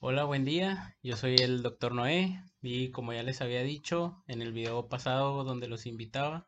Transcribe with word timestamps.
Hola, 0.00 0.22
buen 0.22 0.44
día. 0.44 0.96
Yo 1.02 1.16
soy 1.16 1.34
el 1.40 1.60
doctor 1.60 1.92
Noé 1.92 2.40
y 2.62 2.92
como 2.92 3.12
ya 3.12 3.24
les 3.24 3.40
había 3.40 3.64
dicho 3.64 4.22
en 4.28 4.42
el 4.42 4.52
video 4.52 4.88
pasado 4.88 5.42
donde 5.42 5.66
los 5.66 5.86
invitaba, 5.86 6.46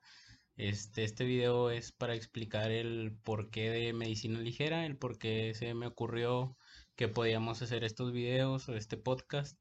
este, 0.55 1.03
este 1.03 1.25
video 1.25 1.71
es 1.71 1.91
para 1.91 2.15
explicar 2.15 2.71
el 2.71 3.19
porqué 3.25 3.71
de 3.71 3.93
medicina 3.93 4.39
ligera, 4.39 4.87
el 4.87 4.97
por 4.97 5.19
qué 5.19 5.53
se 5.55 5.75
me 5.75 5.89
ocurrió 5.89 6.57
que 6.95 7.09
podíamos 7.09 7.61
hacer 7.61 7.83
estos 7.83 8.13
videos 8.13 8.69
o 8.69 8.77
este 8.77 8.97
podcast. 8.97 9.59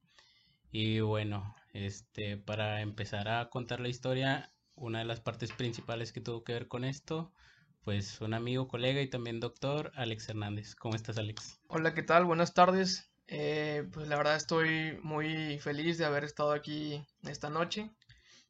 Y 0.71 0.99
bueno, 0.99 1.55
este, 1.73 2.37
para 2.37 2.81
empezar 2.81 3.27
a 3.27 3.49
contar 3.49 3.79
la 3.79 3.89
historia, 3.89 4.53
una 4.75 4.99
de 4.99 5.05
las 5.05 5.19
partes 5.19 5.51
principales 5.51 6.13
que 6.13 6.21
tuvo 6.21 6.43
que 6.43 6.53
ver 6.53 6.67
con 6.67 6.83
esto, 6.83 7.33
pues 7.81 8.21
un 8.21 8.35
amigo, 8.35 8.67
colega 8.67 9.01
y 9.01 9.09
también 9.09 9.39
doctor, 9.39 9.91
Alex 9.95 10.29
Hernández. 10.29 10.75
¿Cómo 10.75 10.95
estás, 10.95 11.17
Alex? 11.17 11.59
Hola, 11.69 11.95
¿qué 11.95 12.03
tal? 12.03 12.25
Buenas 12.25 12.53
tardes. 12.53 13.08
Eh, 13.31 13.87
pues 13.93 14.07
la 14.07 14.17
verdad 14.17 14.35
estoy 14.35 14.97
muy 15.03 15.59
feliz 15.59 15.99
de 15.99 16.05
haber 16.05 16.23
estado 16.23 16.51
aquí 16.51 16.99
esta 17.27 17.51
noche 17.51 17.91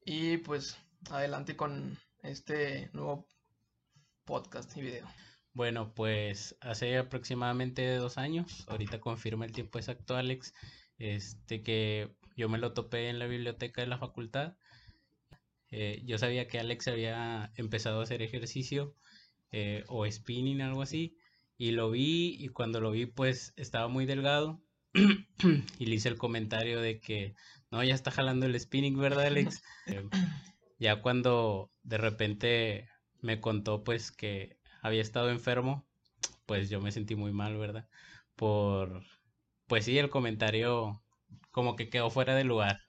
y 0.05 0.37
pues 0.37 0.77
adelante 1.09 1.57
con 1.57 1.97
este 2.23 2.89
nuevo 2.93 3.27
podcast 4.23 4.77
y 4.77 4.81
video. 4.81 5.05
Bueno, 5.51 5.93
pues 5.93 6.55
hace 6.61 6.97
aproximadamente 6.97 7.93
dos 7.97 8.17
años, 8.17 8.65
ahorita 8.69 9.01
confirma 9.01 9.43
el 9.43 9.51
tiempo 9.51 9.79
exacto 9.79 10.15
Alex, 10.15 10.53
este 10.97 11.61
que 11.61 12.15
yo 12.37 12.47
me 12.47 12.57
lo 12.57 12.71
topé 12.71 13.09
en 13.09 13.19
la 13.19 13.27
biblioteca 13.27 13.81
de 13.81 13.87
la 13.87 13.97
facultad. 13.97 14.55
Eh, 15.71 16.01
yo 16.05 16.17
sabía 16.17 16.47
que 16.47 16.57
Alex 16.57 16.87
había 16.87 17.51
empezado 17.57 17.99
a 17.99 18.03
hacer 18.03 18.21
ejercicio 18.21 18.95
eh, 19.51 19.83
o 19.87 20.09
spinning, 20.09 20.61
algo 20.61 20.81
así, 20.81 21.17
y 21.57 21.71
lo 21.71 21.91
vi 21.91 22.37
y 22.39 22.47
cuando 22.47 22.79
lo 22.79 22.91
vi 22.91 23.07
pues 23.07 23.51
estaba 23.57 23.89
muy 23.89 24.05
delgado 24.05 24.61
y 25.79 25.85
le 25.85 25.95
hice 25.95 26.09
el 26.09 26.17
comentario 26.17 26.81
de 26.81 26.99
que 26.99 27.35
no, 27.71 27.83
ya 27.83 27.93
está 27.93 28.11
jalando 28.11 28.45
el 28.45 28.59
spinning, 28.59 28.97
¿verdad, 28.97 29.25
Alex? 29.25 29.61
Eh, 29.85 30.07
ya 30.79 31.01
cuando 31.01 31.71
de 31.83 31.97
repente 31.97 32.89
me 33.21 33.39
contó 33.39 33.83
pues 33.83 34.11
que 34.11 34.57
había 34.81 35.01
estado 35.01 35.29
enfermo, 35.29 35.87
pues 36.45 36.69
yo 36.69 36.81
me 36.81 36.91
sentí 36.91 37.15
muy 37.15 37.31
mal, 37.31 37.57
¿verdad? 37.57 37.87
Por, 38.35 39.03
pues 39.67 39.85
sí, 39.85 39.97
el 39.97 40.09
comentario 40.09 41.03
como 41.51 41.75
que 41.75 41.89
quedó 41.89 42.09
fuera 42.09 42.35
de 42.35 42.43
lugar. 42.43 42.81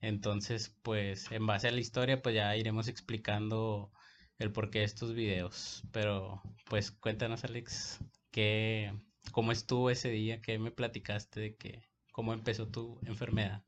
Entonces, 0.00 0.76
pues 0.82 1.30
en 1.32 1.46
base 1.46 1.68
a 1.68 1.72
la 1.72 1.80
historia, 1.80 2.22
pues 2.22 2.34
ya 2.34 2.56
iremos 2.56 2.88
explicando 2.88 3.92
el 4.38 4.52
porqué 4.52 4.80
de 4.80 4.84
estos 4.84 5.14
videos. 5.14 5.84
Pero, 5.92 6.42
pues 6.68 6.90
cuéntanos, 6.90 7.44
Alex, 7.44 8.00
qué, 8.30 8.92
¿Cómo 9.30 9.52
estuvo 9.52 9.90
ese 9.90 10.10
día 10.10 10.42
que 10.42 10.58
me 10.58 10.70
platicaste 10.70 11.40
de 11.40 11.56
que 11.56 11.82
cómo 12.10 12.34
empezó 12.34 12.68
tu 12.68 13.00
enfermedad? 13.04 13.62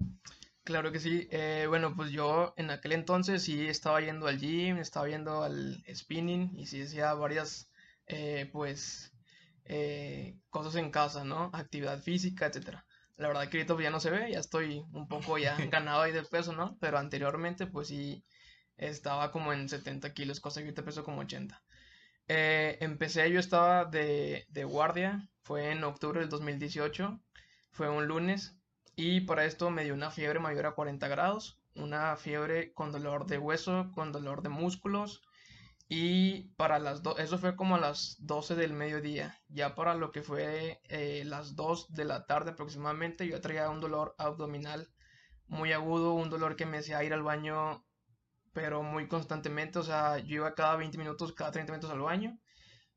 Claro 0.65 0.93
que 0.93 0.99
sí. 0.99 1.29
Eh, 1.31 1.67
bueno, 1.69 1.95
pues 1.95 2.11
yo 2.11 2.55
en 2.57 2.71
aquel 2.71 2.93
entonces 2.93 3.43
sí 3.43 3.67
estaba 3.67 4.01
yendo 4.01 4.27
al 4.27 4.39
gym, 4.39 4.79
estaba 4.79 5.09
yendo 5.09 5.43
al 5.43 5.85
spinning 5.95 6.57
y 6.57 6.67
sí 6.67 6.83
hacía 6.83 7.13
varias, 7.13 7.71
eh, 8.07 8.49
pues, 8.51 9.13
eh, 9.67 10.39
cosas 10.49 10.77
en 10.77 10.91
casa, 10.91 11.23
¿no? 11.25 11.51
Actividad 11.53 12.01
física, 12.03 12.47
etcétera. 12.47 12.87
La 13.17 13.29
verdad 13.29 13.49
que 13.49 13.59
ahorita 13.59 13.75
pues, 13.75 13.85
ya 13.85 13.91
no 13.91 14.01
se 14.01 14.11
ve, 14.11 14.33
ya 14.33 14.41
estoy 14.41 14.83
un 14.93 15.07
poco 15.07 15.37
ya 15.39 15.57
ganado 15.71 16.01
ahí 16.03 16.13
de 16.13 16.23
peso, 16.25 16.53
¿no? 16.55 16.79
Pero 16.81 16.99
anteriormente 16.99 17.67
pues 17.67 17.89
sí 17.89 18.25
estaba 18.77 19.31
como 19.33 19.53
en 19.53 19.69
70 19.69 20.15
kilos, 20.15 20.41
cosa 20.41 20.61
que 20.61 20.67
ahorita 20.67 20.85
peso 20.85 21.05
como 21.05 21.21
80. 21.21 21.63
empecé, 22.27 23.31
yo 23.31 23.39
estaba 23.39 23.85
de, 23.85 24.47
de 24.49 24.65
guardia 24.65 25.29
fue 25.45 25.71
en 25.71 25.85
octubre 25.85 26.21
del 26.21 26.31
2018, 26.31 27.21
fue 27.71 27.89
un 27.91 28.07
lunes 28.07 28.57
y 28.97 29.21
para 29.21 29.45
esto 29.45 29.71
me 29.71 29.85
dio 29.85 29.95
una 29.95 30.11
fiebre 30.11 30.41
mayor 30.41 30.67
a 30.67 30.73
40 30.73 31.07
grados, 31.09 31.61
una 31.75 32.17
fiebre 32.17 32.73
con 32.73 32.93
dolor 32.93 33.27
de 33.27 33.39
hueso, 33.39 33.91
con 33.95 34.11
dolor 34.11 34.43
de 34.43 34.49
músculos 34.49 35.23
y 35.87 36.49
para 36.57 36.79
las 36.79 37.03
dos, 37.03 37.19
eso 37.19 37.39
fue 37.39 37.57
como 37.57 37.77
a 37.77 37.81
las 37.81 38.17
12 38.21 38.55
del 38.55 38.73
mediodía, 38.73 39.39
ya 39.49 39.75
para 39.75 39.95
lo 39.95 40.13
que 40.13 40.23
fue 40.23 40.81
eh, 40.85 41.25
las 41.27 41.55
2 41.57 41.93
de 41.93 42.07
la 42.07 42.25
tarde 42.25 42.53
aproximadamente, 42.53 43.29
yo 43.29 43.41
traía 43.43 43.69
un 43.69 43.81
dolor 43.81 44.15
abdominal 44.17 44.89
muy 45.47 45.73
agudo, 45.73 46.15
un 46.15 46.31
dolor 46.31 46.57
que 46.57 46.65
me 46.65 46.79
hacía 46.79 47.05
ir 47.05 47.13
al 47.13 47.23
baño 47.23 47.85
pero 48.55 48.83
muy 48.83 49.09
constantemente, 49.09 49.79
o 49.81 49.83
sea, 49.83 50.19
yo 50.19 50.37
iba 50.37 50.55
cada 50.55 50.77
20 50.77 50.97
minutos, 50.97 51.35
cada 51.35 51.51
30 51.51 51.73
minutos 51.73 51.91
al 51.91 52.01
baño 52.01 52.39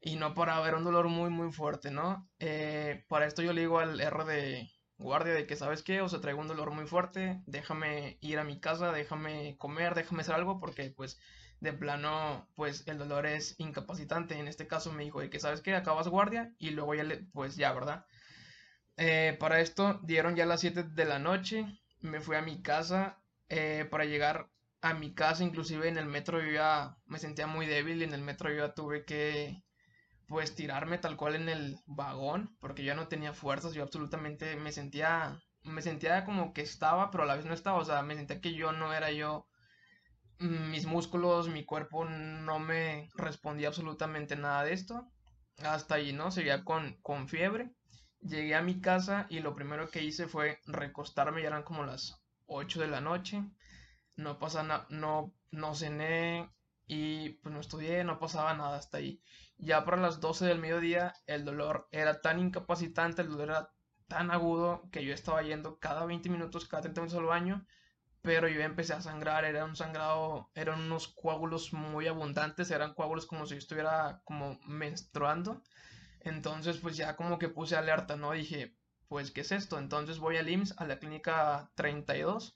y 0.08 0.16
no 0.16 0.34
para 0.34 0.60
ver 0.62 0.76
un 0.76 0.86
dolor 0.86 1.10
muy 1.10 1.30
muy 1.30 1.52
fuerte, 1.52 1.92
¿no? 1.92 2.30
Eh, 2.40 3.04
para 3.10 3.26
esto 3.28 3.42
yo 3.42 3.52
le 3.52 3.62
digo 3.62 3.80
al 3.80 4.00
R 4.00 4.24
de 4.24 4.72
guardia 4.98 5.34
de 5.34 5.46
que, 5.46 5.58
¿sabes 5.58 5.84
qué? 5.84 6.02
O 6.02 6.08
sea, 6.08 6.22
traigo 6.22 6.40
un 6.40 6.48
dolor 6.48 6.72
muy 6.72 6.88
fuerte, 6.88 7.42
déjame 7.46 8.18
ir 8.22 8.40
a 8.40 8.46
mi 8.46 8.58
casa, 8.62 8.94
déjame 8.94 9.58
comer, 9.58 9.96
déjame 9.96 10.22
hacer 10.22 10.36
algo, 10.36 10.62
porque 10.62 10.94
pues 10.96 11.20
de 11.60 11.74
plano, 11.74 12.48
pues 12.56 12.88
el 12.88 12.98
dolor 12.98 13.26
es 13.26 13.56
incapacitante. 13.60 14.40
En 14.40 14.48
este 14.48 14.66
caso 14.66 14.94
me 14.94 15.04
dijo 15.04 15.20
de 15.20 15.30
que, 15.30 15.42
¿sabes 15.42 15.62
qué? 15.62 15.76
Acabas 15.76 16.08
guardia 16.08 16.54
y 16.58 16.70
luego 16.70 16.96
ya, 16.96 17.04
le, 17.04 17.18
pues 17.34 17.58
ya, 17.58 17.74
¿verdad? 17.74 18.06
Eh, 18.96 19.36
para 19.40 19.60
esto 19.60 20.00
dieron 20.04 20.38
ya 20.38 20.46
las 20.46 20.62
7 20.62 20.84
de 20.84 21.06
la 21.06 21.20
noche, 21.20 21.66
me 22.00 22.22
fui 22.22 22.38
a 22.38 22.42
mi 22.42 22.62
casa, 22.62 23.22
eh, 23.50 23.86
para 23.92 24.06
llegar 24.06 24.50
a 24.82 24.94
mi 24.94 25.14
casa, 25.14 25.44
inclusive 25.44 25.90
en 25.90 25.98
el 25.98 26.06
metro 26.06 26.42
yo 26.42 26.52
ya 26.52 26.98
me 27.06 27.20
sentía 27.20 27.48
muy 27.48 27.66
débil 27.66 28.02
y 28.02 28.06
en 28.06 28.14
el 28.14 28.22
metro 28.22 28.50
yo 28.50 28.68
ya 28.68 28.74
tuve 28.74 29.04
que 29.04 29.67
pues 30.28 30.56
tirarme 30.56 30.98
tal 30.98 31.18
cual 31.18 31.36
en 31.36 31.50
el 31.50 31.80
vagón, 31.86 32.56
porque 32.60 32.84
yo 32.84 32.96
no 32.96 33.08
tenía 33.08 33.34
fuerzas, 33.34 33.74
yo 33.74 33.84
absolutamente 33.84 34.56
me 34.58 34.72
sentía, 34.72 35.40
me 35.64 35.82
sentía 35.82 36.26
como 36.26 36.54
que 36.54 36.62
estaba, 36.62 37.12
pero 37.12 37.24
a 37.24 37.28
la 37.28 37.36
vez 37.36 37.46
no 37.46 37.54
estaba, 37.54 37.78
o 37.80 37.86
sea, 37.86 38.02
me 38.04 38.16
sentía 38.16 38.42
que 38.42 38.54
yo 38.54 38.72
no 38.74 38.94
era 38.94 39.12
yo, 39.12 39.48
mis 40.40 40.86
músculos, 40.86 41.50
mi 41.50 41.66
cuerpo 41.66 42.06
no 42.06 42.60
me 42.60 43.10
respondía 43.16 43.70
absolutamente 43.70 44.36
nada 44.36 44.64
de 44.64 44.74
esto, 44.74 45.08
hasta 45.64 45.96
ahí, 45.96 46.14
¿no? 46.14 46.32
Seguía 46.32 46.64
con, 46.64 46.98
con 47.02 47.28
fiebre, 47.28 47.72
llegué 48.22 48.56
a 48.56 48.62
mi 48.62 48.82
casa 48.82 49.28
y 49.30 49.40
lo 49.40 49.56
primero 49.56 49.90
que 49.90 50.04
hice 50.04 50.28
fue 50.28 50.60
recostarme, 50.66 51.42
ya 51.42 51.48
eran 51.48 51.64
como 51.64 51.86
las 51.86 52.22
8 52.48 52.82
de 52.82 52.88
la 52.88 53.02
noche, 53.02 53.44
no 54.16 54.40
pasa 54.40 54.64
nada, 54.64 54.88
no, 54.90 55.34
no 55.52 55.74
cené 55.76 56.50
y 56.88 57.30
pues 57.42 57.54
no 57.54 57.62
estudié, 57.62 58.04
no 58.04 58.20
pasaba 58.20 58.54
nada 58.54 58.78
hasta 58.78 58.98
ahí. 58.98 59.22
Ya 59.58 59.84
para 59.86 59.98
las 59.98 60.20
12 60.20 60.46
del 60.46 60.60
mediodía 60.60 61.14
el 61.26 61.44
dolor 61.46 61.88
era 61.92 62.22
tan 62.22 62.40
incapacitante, 62.40 63.22
el 63.22 63.30
dolor 63.30 63.50
era 63.50 63.70
tan 64.08 64.32
agudo 64.32 64.90
que 64.92 65.04
yo 65.04 65.14
estaba 65.14 65.42
yendo 65.42 65.80
cada 65.80 66.06
20 66.06 66.30
minutos, 66.30 66.68
cada 66.68 66.84
30 66.84 67.02
minutos 67.02 67.20
al 67.20 67.26
baño, 67.26 67.66
pero 68.22 68.48
yo 68.48 68.62
empecé 68.62 68.94
a 68.94 69.02
sangrar, 69.02 69.46
era 69.46 69.66
un 69.66 69.76
sangrado, 69.76 70.50
eran 70.56 70.82
unos 70.82 71.08
coágulos 71.08 71.74
muy 71.74 72.08
abundantes, 72.08 72.72
eran 72.72 72.94
coágulos 72.94 73.26
como 73.26 73.46
si 73.46 73.54
yo 73.56 73.60
estuviera 73.60 74.22
como 74.26 74.60
menstruando. 74.68 75.64
Entonces 76.22 76.78
pues 76.78 76.98
ya 76.98 77.16
como 77.16 77.40
que 77.40 77.50
puse 77.50 77.76
alerta, 77.76 78.16
¿no? 78.16 78.32
Dije, 78.34 78.76
pues 79.08 79.32
¿qué 79.32 79.42
es 79.42 79.52
esto? 79.52 79.80
Entonces 79.80 80.20
voy 80.20 80.38
al 80.38 80.50
IMSS, 80.50 80.76
a 80.78 80.86
la 80.86 81.00
clínica 81.00 81.72
32, 81.76 82.56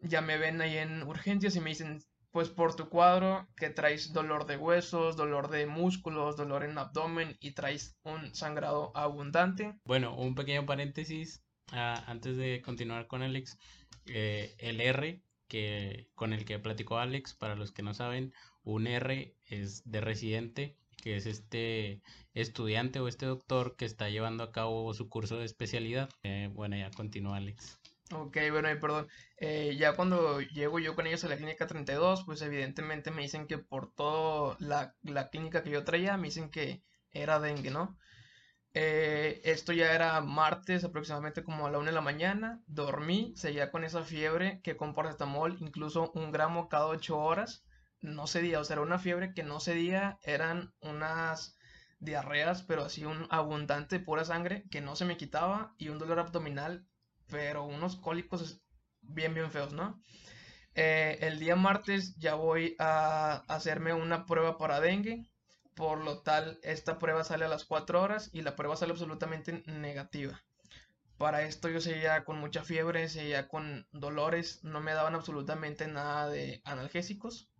ya 0.00 0.20
me 0.20 0.38
ven 0.38 0.60
ahí 0.60 0.78
en 0.78 1.02
urgencias 1.02 1.56
y 1.56 1.60
me 1.60 1.70
dicen, 1.70 2.00
pues 2.32 2.48
por 2.48 2.74
tu 2.74 2.88
cuadro 2.88 3.46
que 3.56 3.70
traes 3.70 4.12
dolor 4.12 4.46
de 4.46 4.56
huesos, 4.56 5.16
dolor 5.16 5.50
de 5.50 5.66
músculos, 5.66 6.36
dolor 6.36 6.64
en 6.64 6.76
abdomen 6.78 7.36
y 7.40 7.52
traes 7.52 7.96
un 8.04 8.34
sangrado 8.34 8.90
abundante. 8.96 9.74
Bueno, 9.84 10.16
un 10.16 10.34
pequeño 10.34 10.64
paréntesis 10.66 11.44
ah, 11.70 12.02
antes 12.06 12.36
de 12.36 12.62
continuar 12.62 13.06
con 13.06 13.22
Alex. 13.22 13.58
Eh, 14.06 14.56
el 14.58 14.80
R 14.80 15.22
que, 15.46 16.08
con 16.14 16.32
el 16.32 16.46
que 16.46 16.58
platicó 16.58 16.98
Alex, 16.98 17.34
para 17.34 17.54
los 17.54 17.70
que 17.70 17.82
no 17.82 17.92
saben, 17.92 18.32
un 18.64 18.86
R 18.86 19.36
es 19.44 19.82
de 19.84 20.00
residente, 20.00 20.78
que 20.96 21.16
es 21.16 21.26
este 21.26 22.00
estudiante 22.32 22.98
o 23.00 23.08
este 23.08 23.26
doctor 23.26 23.76
que 23.76 23.84
está 23.84 24.08
llevando 24.08 24.42
a 24.42 24.52
cabo 24.52 24.94
su 24.94 25.10
curso 25.10 25.36
de 25.36 25.44
especialidad. 25.44 26.08
Eh, 26.22 26.48
bueno, 26.54 26.76
ya 26.76 26.90
continúa 26.90 27.36
Alex. 27.36 27.81
Ok, 28.14 28.36
bueno, 28.50 28.68
perdón. 28.80 29.08
Eh, 29.38 29.74
ya 29.78 29.94
cuando 29.96 30.40
llego 30.40 30.78
yo 30.78 30.94
con 30.94 31.06
ellos 31.06 31.24
a 31.24 31.28
la 31.28 31.36
clínica 31.36 31.66
32, 31.66 32.24
pues 32.24 32.42
evidentemente 32.42 33.10
me 33.10 33.22
dicen 33.22 33.46
que 33.46 33.58
por 33.58 33.92
toda 33.94 34.56
la, 34.60 34.94
la, 35.02 35.30
clínica 35.30 35.62
que 35.62 35.70
yo 35.70 35.84
traía, 35.84 36.16
me 36.16 36.28
dicen 36.28 36.50
que 36.50 36.82
era 37.10 37.40
dengue, 37.40 37.70
¿no? 37.70 37.96
Eh, 38.74 39.40
esto 39.44 39.72
ya 39.72 39.92
era 39.94 40.20
martes, 40.20 40.84
aproximadamente 40.84 41.44
como 41.44 41.66
a 41.66 41.70
la 41.70 41.78
una 41.78 41.90
de 41.90 41.94
la 41.94 42.00
mañana. 42.02 42.60
Dormí, 42.66 43.32
seguía 43.36 43.70
con 43.70 43.84
esa 43.84 44.02
fiebre 44.04 44.60
que 44.62 44.76
con 44.76 44.94
paracetamol, 44.94 45.56
incluso 45.60 46.10
un 46.14 46.32
gramo 46.32 46.68
cada 46.68 46.86
ocho 46.86 47.18
horas. 47.18 47.64
No 48.00 48.26
cedía, 48.26 48.60
o 48.60 48.64
sea, 48.64 48.74
era 48.74 48.82
una 48.82 48.98
fiebre 48.98 49.32
que 49.34 49.42
no 49.42 49.60
cedía, 49.60 50.18
eran 50.22 50.74
unas 50.80 51.56
diarreas, 51.98 52.62
pero 52.62 52.84
así 52.84 53.04
un 53.04 53.26
abundante 53.30 54.00
pura 54.00 54.24
sangre 54.24 54.64
que 54.70 54.80
no 54.80 54.96
se 54.96 55.04
me 55.04 55.16
quitaba 55.16 55.74
y 55.78 55.88
un 55.88 55.98
dolor 55.98 56.18
abdominal 56.18 56.86
pero 57.32 57.64
unos 57.64 57.96
cólicos 57.96 58.60
bien, 59.00 59.34
bien 59.34 59.50
feos, 59.50 59.72
¿no? 59.72 60.00
Eh, 60.74 61.18
el 61.22 61.38
día 61.40 61.56
martes 61.56 62.14
ya 62.16 62.34
voy 62.34 62.76
a 62.78 63.42
hacerme 63.48 63.94
una 63.94 64.26
prueba 64.26 64.58
para 64.58 64.80
dengue. 64.80 65.26
Por 65.74 66.04
lo 66.04 66.20
tal, 66.22 66.60
esta 66.62 66.98
prueba 66.98 67.24
sale 67.24 67.46
a 67.46 67.48
las 67.48 67.64
4 67.64 68.02
horas 68.02 68.30
y 68.32 68.42
la 68.42 68.54
prueba 68.56 68.76
sale 68.76 68.92
absolutamente 68.92 69.62
negativa. 69.66 70.44
para 71.18 71.42
esto 71.44 71.68
yo 71.68 71.80
seguía 71.80 72.24
con 72.24 72.38
mucha 72.38 72.64
fiebre, 72.64 73.08
seguía 73.08 73.48
con 73.48 73.86
dolores, 73.92 74.64
no 74.64 74.80
me 74.80 74.92
daban 74.92 75.14
absolutamente 75.14 75.86
nada 75.88 76.28
de 76.28 76.60
analgésicos 76.64 77.51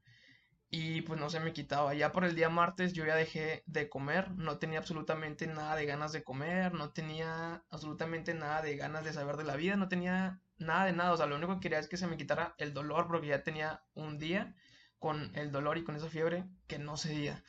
y 0.74 1.02
pues 1.02 1.20
no 1.20 1.28
se 1.28 1.38
me 1.38 1.52
quitaba. 1.52 1.92
Ya 1.92 2.12
por 2.12 2.24
el 2.24 2.34
día 2.34 2.48
martes 2.48 2.94
yo 2.94 3.04
ya 3.04 3.14
dejé 3.14 3.62
de 3.66 3.90
comer, 3.90 4.30
no 4.32 4.58
tenía 4.58 4.78
absolutamente 4.78 5.46
nada 5.46 5.76
de 5.76 5.84
ganas 5.84 6.12
de 6.12 6.24
comer, 6.24 6.72
no 6.72 6.92
tenía 6.92 7.62
absolutamente 7.68 8.32
nada 8.32 8.62
de 8.62 8.76
ganas 8.76 9.04
de 9.04 9.12
saber 9.12 9.36
de 9.36 9.44
la 9.44 9.56
vida, 9.56 9.76
no 9.76 9.88
tenía 9.88 10.40
nada 10.56 10.86
de 10.86 10.92
nada, 10.94 11.12
o 11.12 11.16
sea, 11.18 11.26
lo 11.26 11.36
único 11.36 11.56
que 11.56 11.60
quería 11.60 11.78
es 11.78 11.88
que 11.88 11.98
se 11.98 12.06
me 12.06 12.16
quitara 12.16 12.54
el 12.56 12.72
dolor 12.72 13.06
porque 13.06 13.26
ya 13.26 13.42
tenía 13.42 13.82
un 13.92 14.18
día 14.18 14.56
con 14.98 15.36
el 15.36 15.52
dolor 15.52 15.76
y 15.76 15.84
con 15.84 15.94
esa 15.94 16.08
fiebre 16.08 16.46
que 16.66 16.78
no 16.78 16.96
cedía. 16.96 17.44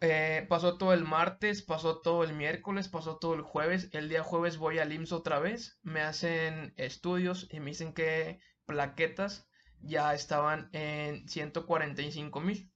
Eh, 0.00 0.44
pasó 0.50 0.76
todo 0.76 0.92
el 0.92 1.04
martes, 1.04 1.62
pasó 1.62 2.02
todo 2.02 2.24
el 2.24 2.34
miércoles, 2.34 2.88
pasó 2.88 3.16
todo 3.16 3.34
el 3.34 3.42
jueves. 3.42 3.88
El 3.92 4.10
día 4.10 4.22
jueves 4.22 4.58
voy 4.58 4.78
al 4.78 4.92
IMSS 4.92 5.12
otra 5.12 5.38
vez, 5.38 5.78
me 5.82 6.02
hacen 6.02 6.74
estudios 6.76 7.48
y 7.50 7.60
me 7.60 7.70
dicen 7.70 7.94
que 7.94 8.38
plaquetas 8.66 9.48
ya 9.82 10.14
estaban 10.14 10.68
en 10.72 11.28
145 11.28 12.40
mil. 12.40 12.70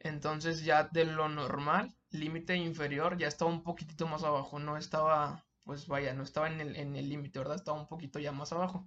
Entonces 0.00 0.64
ya 0.64 0.84
de 0.84 1.04
lo 1.04 1.28
normal, 1.28 1.94
límite 2.10 2.56
inferior, 2.56 3.18
ya 3.18 3.28
estaba 3.28 3.50
un 3.50 3.62
poquitito 3.62 4.06
más 4.06 4.22
abajo, 4.24 4.58
no 4.58 4.76
estaba, 4.76 5.44
pues 5.64 5.86
vaya, 5.88 6.14
no 6.14 6.22
estaba 6.22 6.48
en 6.48 6.60
el 6.60 7.08
límite, 7.08 7.38
¿verdad? 7.38 7.56
Estaba 7.56 7.80
un 7.80 7.88
poquito 7.88 8.18
ya 8.18 8.32
más 8.32 8.52
abajo. 8.52 8.86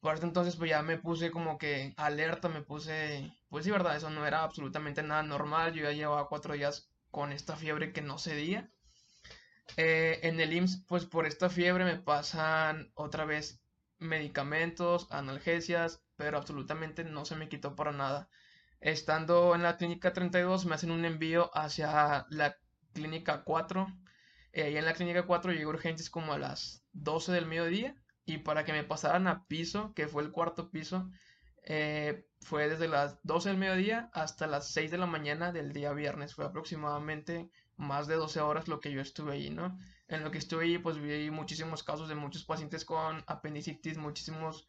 Por 0.00 0.14
eso 0.14 0.24
entonces 0.24 0.56
pues 0.56 0.70
ya 0.70 0.82
me 0.82 0.98
puse 0.98 1.30
como 1.30 1.58
que 1.58 1.92
alerta, 1.96 2.48
me 2.48 2.62
puse, 2.62 3.32
pues 3.48 3.64
sí, 3.64 3.70
¿verdad? 3.70 3.96
Eso 3.96 4.08
no 4.10 4.26
era 4.26 4.42
absolutamente 4.44 5.02
nada 5.02 5.22
normal, 5.24 5.72
yo 5.74 5.82
ya 5.82 5.92
llevaba 5.92 6.28
cuatro 6.28 6.54
días 6.54 6.88
con 7.10 7.32
esta 7.32 7.56
fiebre 7.56 7.92
que 7.92 8.02
no 8.02 8.18
cedía. 8.18 8.70
Eh, 9.76 10.20
en 10.22 10.38
el 10.38 10.52
IMSS, 10.52 10.84
pues 10.86 11.06
por 11.06 11.26
esta 11.26 11.50
fiebre 11.50 11.84
me 11.84 11.98
pasan 11.98 12.92
otra 12.94 13.24
vez 13.24 13.60
medicamentos, 13.98 15.08
analgesias, 15.10 16.05
pero 16.16 16.38
absolutamente 16.38 17.04
no 17.04 17.24
se 17.24 17.36
me 17.36 17.48
quitó 17.48 17.76
para 17.76 17.92
nada. 17.92 18.28
Estando 18.80 19.54
en 19.54 19.62
la 19.62 19.76
clínica 19.76 20.12
32 20.12 20.66
me 20.66 20.74
hacen 20.74 20.90
un 20.90 21.04
envío 21.04 21.50
hacia 21.54 22.26
la 22.30 22.56
clínica 22.92 23.42
4. 23.44 23.86
Eh, 24.52 24.70
y 24.72 24.76
en 24.76 24.84
la 24.84 24.94
clínica 24.94 25.26
4 25.26 25.52
llegué 25.52 25.66
urgencias 25.66 26.10
como 26.10 26.32
a 26.32 26.38
las 26.38 26.84
12 26.92 27.32
del 27.32 27.46
mediodía 27.46 27.94
y 28.24 28.38
para 28.38 28.64
que 28.64 28.72
me 28.72 28.84
pasaran 28.84 29.28
a 29.28 29.46
piso, 29.46 29.92
que 29.94 30.08
fue 30.08 30.22
el 30.22 30.32
cuarto 30.32 30.70
piso, 30.70 31.10
eh, 31.62 32.26
fue 32.40 32.68
desde 32.68 32.88
las 32.88 33.18
12 33.22 33.50
del 33.50 33.58
mediodía 33.58 34.10
hasta 34.12 34.46
las 34.46 34.68
6 34.72 34.90
de 34.90 34.98
la 34.98 35.06
mañana 35.06 35.52
del 35.52 35.72
día 35.72 35.92
viernes. 35.92 36.34
Fue 36.34 36.44
aproximadamente 36.44 37.50
más 37.76 38.06
de 38.06 38.16
12 38.16 38.40
horas 38.40 38.68
lo 38.68 38.80
que 38.80 38.92
yo 38.92 39.00
estuve 39.00 39.32
allí, 39.34 39.50
¿no? 39.50 39.78
En 40.08 40.22
lo 40.24 40.30
que 40.30 40.38
estuve 40.38 40.64
allí, 40.64 40.78
pues 40.78 40.98
vi 40.98 41.30
muchísimos 41.30 41.82
casos 41.82 42.08
de 42.08 42.14
muchos 42.14 42.44
pacientes 42.44 42.84
con 42.84 43.22
apendicitis, 43.26 43.98
muchísimos 43.98 44.68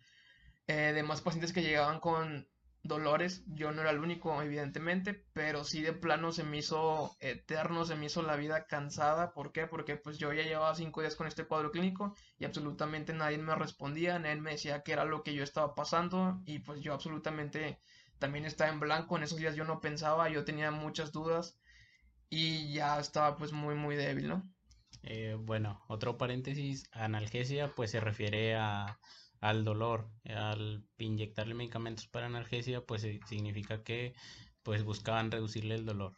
eh, 0.68 0.92
demás 0.94 1.22
pacientes 1.22 1.54
que 1.54 1.64
llegaban 1.64 2.00
con 2.00 2.48
dolores. 2.84 3.44
Yo 3.48 3.72
no 3.72 3.82
era 3.82 3.92
el 3.92 4.00
único, 4.00 4.42
evidentemente, 4.42 5.26
pero 5.34 5.64
sí 5.64 5.82
de 5.82 5.94
plano 5.94 6.32
se 6.32 6.44
me 6.44 6.58
hizo 6.58 7.16
eterno, 7.20 7.86
se 7.86 7.96
me 7.96 8.06
hizo 8.06 8.22
la 8.22 8.36
vida 8.36 8.66
cansada. 8.66 9.34
¿Por 9.34 9.52
qué? 9.52 9.68
Porque 9.68 9.98
pues 9.98 10.18
yo 10.18 10.34
ya 10.34 10.44
llevaba 10.44 10.76
cinco 10.76 11.02
días 11.02 11.16
con 11.16 11.28
este 11.28 11.46
cuadro 11.46 11.72
clínico 11.72 12.16
y 12.40 12.46
absolutamente 12.46 13.14
nadie 13.14 13.38
me 13.38 13.56
respondía, 13.56 14.20
nadie 14.20 14.42
me 14.42 14.52
decía 14.52 14.84
qué 14.84 14.94
era 14.94 15.06
lo 15.06 15.24
que 15.24 15.34
yo 15.34 15.44
estaba 15.44 15.76
pasando 15.76 16.42
y 16.46 16.60
pues 16.60 16.82
yo 16.82 16.94
absolutamente 16.94 17.80
también 18.20 18.46
estaba 18.46 18.72
en 18.72 18.80
blanco. 18.80 19.18
En 19.18 19.24
esos 19.24 19.38
días 19.38 19.56
yo 19.56 19.66
no 19.66 19.80
pensaba, 19.80 20.30
yo 20.30 20.46
tenía 20.46 20.72
muchas 20.72 21.12
dudas 21.12 21.60
y 22.30 22.74
ya 22.74 23.00
estaba 23.00 23.38
pues 23.38 23.52
muy 23.52 23.76
muy 23.76 23.96
débil, 23.96 24.30
¿no? 24.30 24.44
Eh, 25.04 25.36
bueno, 25.40 25.84
otro 25.88 26.18
paréntesis, 26.18 26.90
analgesia 26.92 27.74
pues 27.76 27.92
se 27.92 28.00
refiere 28.00 28.56
a 28.56 29.00
al 29.40 29.64
dolor, 29.64 30.10
al 30.26 30.86
inyectarle 30.98 31.54
medicamentos 31.54 32.08
para 32.08 32.28
analgesia, 32.28 32.86
pues 32.86 33.04
eh, 33.04 33.20
significa 33.28 33.84
que 33.84 34.14
pues 34.64 34.84
buscaban 34.84 35.32
reducirle 35.32 35.76
el 35.76 35.86
dolor. 35.86 36.18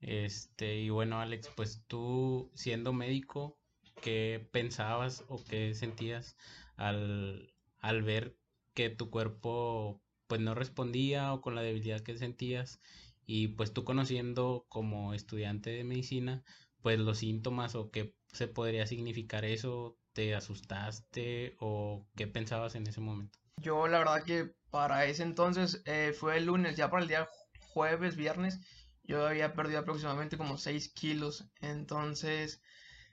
Este, 0.00 0.80
y 0.80 0.90
bueno, 0.90 1.20
Alex, 1.20 1.50
pues 1.56 1.82
tú 1.86 2.50
siendo 2.54 2.92
médico, 2.92 3.58
¿qué 4.02 4.48
pensabas 4.52 5.24
o 5.28 5.42
qué 5.44 5.74
sentías 5.74 6.36
al, 6.76 7.52
al 7.80 8.02
ver 8.02 8.36
que 8.74 8.90
tu 8.90 9.10
cuerpo 9.10 10.00
pues 10.26 10.40
no 10.40 10.54
respondía 10.54 11.32
o 11.34 11.40
con 11.40 11.54
la 11.54 11.62
debilidad 11.62 12.00
que 12.02 12.16
sentías? 12.16 12.80
Y 13.26 13.48
pues 13.48 13.72
tú 13.72 13.84
conociendo 13.84 14.66
como 14.68 15.14
estudiante 15.14 15.70
de 15.70 15.84
medicina, 15.84 16.42
pues 16.82 16.98
los 16.98 17.18
síntomas 17.18 17.74
o 17.74 17.90
qué 17.90 18.14
se 18.32 18.48
podría 18.48 18.86
significar 18.86 19.44
eso, 19.44 19.98
¿Te 20.12 20.34
asustaste 20.34 21.56
o 21.60 22.06
qué 22.16 22.26
pensabas 22.26 22.74
en 22.74 22.86
ese 22.86 23.00
momento? 23.00 23.38
Yo 23.58 23.86
la 23.86 23.98
verdad 23.98 24.24
que 24.24 24.54
para 24.70 25.04
ese 25.04 25.22
entonces 25.22 25.82
eh, 25.84 26.14
fue 26.18 26.38
el 26.38 26.46
lunes, 26.46 26.76
ya 26.76 26.90
para 26.90 27.02
el 27.02 27.08
día 27.08 27.28
jueves, 27.72 28.16
viernes, 28.16 28.60
yo 29.04 29.26
había 29.26 29.54
perdido 29.54 29.80
aproximadamente 29.80 30.36
como 30.38 30.56
6 30.56 30.92
kilos. 30.92 31.48
Entonces, 31.60 32.60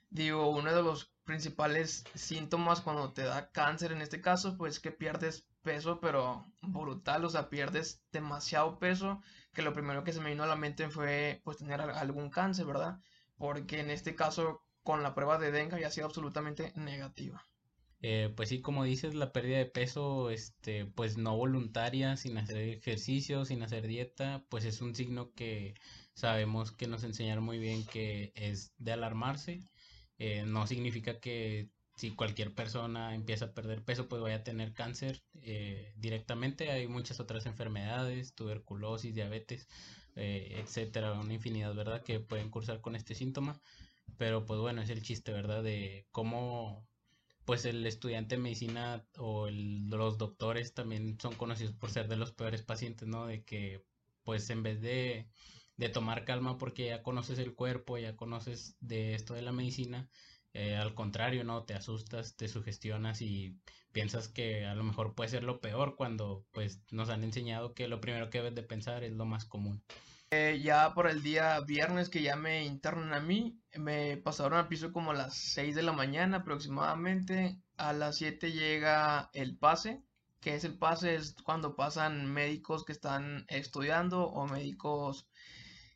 digo, 0.09 0.49
uno 0.49 0.73
de 0.73 0.83
los 0.83 1.11
principales 1.23 2.03
síntomas 2.15 2.81
cuando 2.81 3.13
te 3.13 3.23
da 3.23 3.51
cáncer 3.51 3.91
en 3.91 4.01
este 4.01 4.21
caso, 4.21 4.57
pues 4.57 4.79
que 4.79 4.91
pierdes 4.91 5.45
peso, 5.61 5.99
pero 5.99 6.45
brutal, 6.61 7.25
o 7.25 7.29
sea, 7.29 7.49
pierdes 7.49 8.01
demasiado 8.11 8.79
peso, 8.79 9.21
que 9.53 9.61
lo 9.61 9.73
primero 9.73 10.03
que 10.03 10.13
se 10.13 10.21
me 10.21 10.29
vino 10.29 10.44
a 10.44 10.47
la 10.47 10.55
mente 10.55 10.89
fue 10.89 11.41
pues 11.44 11.57
tener 11.57 11.81
algún 11.81 12.29
cáncer, 12.29 12.65
¿verdad? 12.65 12.99
Porque 13.38 13.81
en 13.81 13.89
este 13.89 14.15
caso 14.15 14.61
con 14.88 15.04
la 15.04 15.13
prueba 15.13 15.38
de 15.38 15.51
dengue 15.51 15.75
había 15.75 15.92
sido 15.92 16.06
absolutamente 16.07 16.72
negativa. 16.78 17.44
Eh, 18.01 18.31
pues 18.38 18.48
sí, 18.48 18.62
como 18.62 18.86
dices, 18.86 19.16
la 19.16 19.34
pérdida 19.34 19.57
de 19.57 19.66
peso, 19.66 20.30
este, 20.30 20.86
pues 20.86 21.18
no 21.18 21.36
voluntaria, 21.36 22.16
sin 22.16 22.38
hacer 22.38 22.56
ejercicio, 22.56 23.44
sin 23.44 23.62
hacer 23.63 23.86
dieta, 23.86 24.45
pues 24.48 24.63
es 24.63 24.80
un 24.80 24.95
signo 24.95 25.34
que 25.34 25.74
sabemos 26.13 26.72
que 26.72 26.88
nos 26.88 27.04
enseñaron 27.04 27.44
muy 27.44 27.60
bien 27.60 27.86
que 27.86 28.31
es 28.34 28.72
de 28.78 28.94
alarmarse. 28.94 29.60
Eh, 30.19 30.45
no 30.48 30.68
significa 30.68 31.19
que 31.19 31.68
si 31.98 32.12
cualquier 32.12 32.56
persona 32.56 33.13
empieza 33.13 33.45
a 33.48 33.54
perder 33.54 33.83
peso, 33.83 34.07
pues 34.07 34.22
vaya 34.22 34.38
a 34.38 34.44
tener 34.45 34.72
cáncer 34.72 35.22
eh, 35.42 35.92
directamente. 35.98 36.72
Hay 36.72 36.88
muchas 36.88 37.19
otras 37.19 37.45
enfermedades, 37.45 38.36
tuberculosis, 38.36 39.13
diabetes, 39.13 39.68
etcétera, 40.16 41.12
una 41.13 41.33
infinidad, 41.33 41.75
¿verdad?, 41.75 42.04
que 42.04 42.19
pueden 42.22 42.50
cursar 42.50 42.80
con 42.80 42.95
este 42.95 43.16
síntoma. 43.16 43.62
Pero 44.18 44.45
pues 44.45 44.59
bueno, 44.59 44.81
es 44.81 44.89
el 44.89 45.01
chiste, 45.04 45.31
¿verdad? 45.31 45.63
De 45.63 46.07
cómo 46.12 46.88
pues 47.45 47.65
el 47.65 47.86
estudiante 47.86 48.36
de 48.36 48.42
medicina 48.42 49.06
o 49.18 49.49
los 49.52 50.18
doctores 50.18 50.73
también 50.73 51.18
son 51.21 51.35
conocidos 51.35 51.73
por 51.76 51.92
ser 51.92 52.07
de 52.09 52.18
los 52.18 52.33
peores 52.33 52.64
pacientes, 52.64 53.07
¿no? 53.07 53.28
De 53.28 53.44
que 53.44 53.83
pues 54.23 54.49
en 54.49 54.64
vez 54.64 54.81
de, 54.81 55.30
de 55.78 55.90
tomar 55.90 56.26
calma 56.26 56.57
porque 56.57 56.87
ya 56.87 57.04
conoces 57.04 57.40
el 57.40 57.56
cuerpo, 57.56 57.97
ya 57.97 58.16
conoces 58.18 58.78
de 58.81 59.16
esto 59.16 59.33
de 59.33 59.42
la 59.44 59.52
medicina, 59.54 60.09
eh, 60.54 60.76
al 60.76 60.94
contrario, 60.95 61.44
¿no? 61.44 61.64
Te 61.66 61.73
asustas, 61.76 62.35
te 62.35 62.47
sugestionas 62.49 63.21
y 63.21 63.57
piensas 63.94 64.28
que 64.28 64.66
a 64.66 64.76
lo 64.76 64.83
mejor 64.83 65.16
puede 65.16 65.30
ser 65.30 65.44
lo 65.44 65.61
peor 65.61 65.95
cuando 65.95 66.45
pues 66.52 66.81
nos 66.92 67.09
han 67.09 67.23
enseñado 67.23 67.73
que 67.73 67.87
lo 67.87 68.02
primero 68.02 68.30
que 68.30 68.40
debes 68.40 68.56
de 68.56 68.64
pensar 68.64 69.04
es 69.04 69.14
lo 69.14 69.26
más 69.26 69.45
común. 69.45 69.83
Eh, 70.31 70.60
ya 70.62 70.94
por 70.94 71.07
el 71.07 71.24
día 71.24 71.60
viernes 71.62 72.10
que 72.10 72.22
ya 72.22 72.36
me 72.36 72.66
internan 72.66 73.14
a 73.14 73.22
mí, 73.22 73.62
me 73.76 74.18
pasaron 74.18 74.60
al 74.60 74.68
piso 74.68 74.92
como 74.92 75.12
a 75.12 75.14
las 75.14 75.38
6 75.38 75.74
de 75.76 75.84
la 75.84 75.94
mañana 75.94 76.38
aproximadamente. 76.38 77.62
A 77.78 77.94
las 77.94 78.18
7 78.18 78.52
llega 78.52 79.30
el 79.34 79.57
pase, 79.57 80.04
que 80.42 80.56
es 80.56 80.66
el 80.66 80.78
pase, 80.78 81.16
es 81.16 81.36
cuando 81.44 81.76
pasan 81.76 82.26
médicos 82.26 82.84
que 82.84 82.92
están 82.92 83.46
estudiando 83.48 84.24
o 84.28 84.48
médicos 84.48 85.28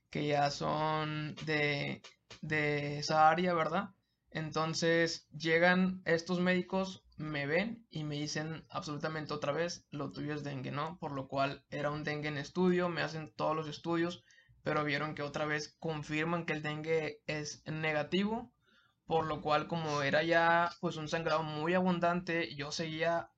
que 0.09 0.27
ya 0.27 0.49
son 0.51 1.35
de, 1.45 2.01
de 2.41 2.99
esa 2.99 3.29
área, 3.29 3.53
¿verdad? 3.53 3.89
Entonces 4.31 5.27
llegan 5.31 6.01
estos 6.05 6.39
médicos 6.39 7.03
me 7.17 7.45
ven 7.45 7.85
y 7.89 8.03
me 8.03 8.15
dicen 8.15 8.65
absolutamente 8.69 9.33
otra 9.33 9.51
vez, 9.51 9.85
lo 9.91 10.11
tuyo 10.11 10.33
es 10.33 10.43
dengue, 10.43 10.71
¿no? 10.71 10.97
Por 10.99 11.11
lo 11.11 11.27
cual 11.27 11.63
era 11.69 11.91
un 11.91 12.03
dengue 12.03 12.29
en 12.29 12.37
estudio, 12.37 12.89
me 12.89 13.01
hacen 13.01 13.31
todos 13.35 13.55
los 13.55 13.67
estudios, 13.67 14.23
pero 14.63 14.83
vieron 14.83 15.15
que 15.15 15.21
otra 15.21 15.45
vez 15.45 15.75
confirman 15.79 16.45
que 16.45 16.53
el 16.53 16.63
dengue 16.63 17.21
es 17.27 17.63
negativo, 17.65 18.51
por 19.05 19.25
lo 19.25 19.41
cual 19.41 19.67
como 19.67 20.01
era 20.01 20.23
ya 20.23 20.71
pues 20.79 20.97
un 20.97 21.07
sangrado 21.07 21.43
muy 21.43 21.73
abundante, 21.73 22.55
yo 22.55 22.71
seguía, 22.71 23.29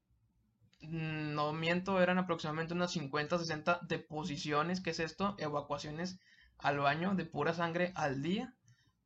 mm, 0.81 1.33
no 1.33 1.53
miento, 1.53 2.01
eran 2.01 2.19
aproximadamente 2.19 2.73
unas 2.73 2.91
50, 2.91 3.37
60 3.39 3.79
deposiciones, 3.87 4.81
¿qué 4.81 4.91
es 4.91 4.99
esto? 4.99 5.35
Evacuaciones 5.39 6.19
al 6.57 6.79
baño 6.79 7.15
de 7.15 7.25
pura 7.25 7.53
sangre 7.53 7.91
al 7.95 8.21
día, 8.21 8.55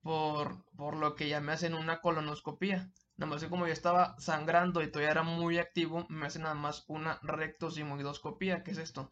por, 0.07 0.63
por 0.77 0.95
lo 0.95 1.15
que 1.15 1.27
ya 1.27 1.41
me 1.41 1.51
hacen 1.51 1.73
una 1.73 1.99
colonoscopía. 1.99 2.89
Nada 3.17 3.29
más 3.29 3.43
que 3.43 3.49
como 3.49 3.67
yo 3.67 3.73
estaba 3.73 4.15
sangrando 4.19 4.81
y 4.81 4.87
todavía 4.89 5.11
era 5.11 5.23
muy 5.23 5.57
activo, 5.57 6.05
me 6.07 6.27
hacen 6.27 6.43
nada 6.43 6.55
más 6.55 6.85
una 6.87 7.19
rectosigmoidoscopía. 7.23 8.63
¿Qué 8.63 8.71
es 8.71 8.77
esto? 8.77 9.11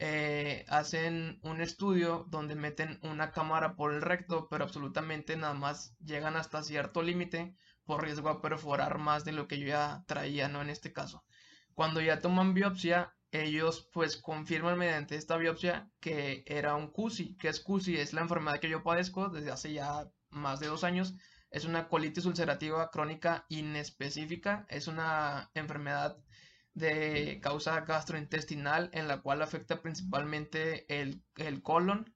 Eh, 0.00 0.64
hacen 0.68 1.38
un 1.44 1.60
estudio 1.60 2.26
donde 2.28 2.56
meten 2.56 2.98
una 3.04 3.30
cámara 3.30 3.76
por 3.76 3.94
el 3.94 4.02
recto, 4.02 4.48
pero 4.50 4.64
absolutamente 4.64 5.36
nada 5.36 5.54
más 5.54 5.94
llegan 6.04 6.34
hasta 6.34 6.64
cierto 6.64 7.02
límite, 7.02 7.54
por 7.84 8.02
riesgo 8.02 8.28
a 8.28 8.42
perforar 8.42 8.98
más 8.98 9.24
de 9.24 9.30
lo 9.30 9.46
que 9.46 9.60
yo 9.60 9.68
ya 9.68 10.02
traía, 10.08 10.48
¿no? 10.48 10.60
En 10.60 10.70
este 10.70 10.92
caso. 10.92 11.22
Cuando 11.74 12.00
ya 12.00 12.18
toman 12.18 12.52
biopsia, 12.52 13.14
ellos 13.30 13.88
pues 13.92 14.16
confirman 14.16 14.76
mediante 14.76 15.14
esta 15.14 15.36
biopsia 15.36 15.88
que 16.00 16.42
era 16.48 16.74
un 16.74 16.88
CUSI. 16.90 17.36
que 17.36 17.48
es 17.48 17.60
CUSI? 17.60 17.96
Es 17.96 18.12
la 18.12 18.22
enfermedad 18.22 18.58
que 18.58 18.70
yo 18.70 18.82
padezco 18.82 19.28
desde 19.28 19.52
hace 19.52 19.72
ya 19.72 20.04
más 20.32 20.60
de 20.60 20.66
dos 20.66 20.84
años. 20.84 21.14
Es 21.50 21.64
una 21.64 21.88
colitis 21.88 22.24
ulcerativa 22.24 22.90
crónica 22.90 23.44
inespecífica. 23.48 24.66
Es 24.68 24.88
una 24.88 25.50
enfermedad 25.54 26.16
de 26.74 27.40
causa 27.42 27.80
gastrointestinal 27.80 28.90
en 28.92 29.06
la 29.08 29.20
cual 29.20 29.42
afecta 29.42 29.82
principalmente 29.82 30.86
el, 31.00 31.22
el 31.36 31.62
colon. 31.62 32.14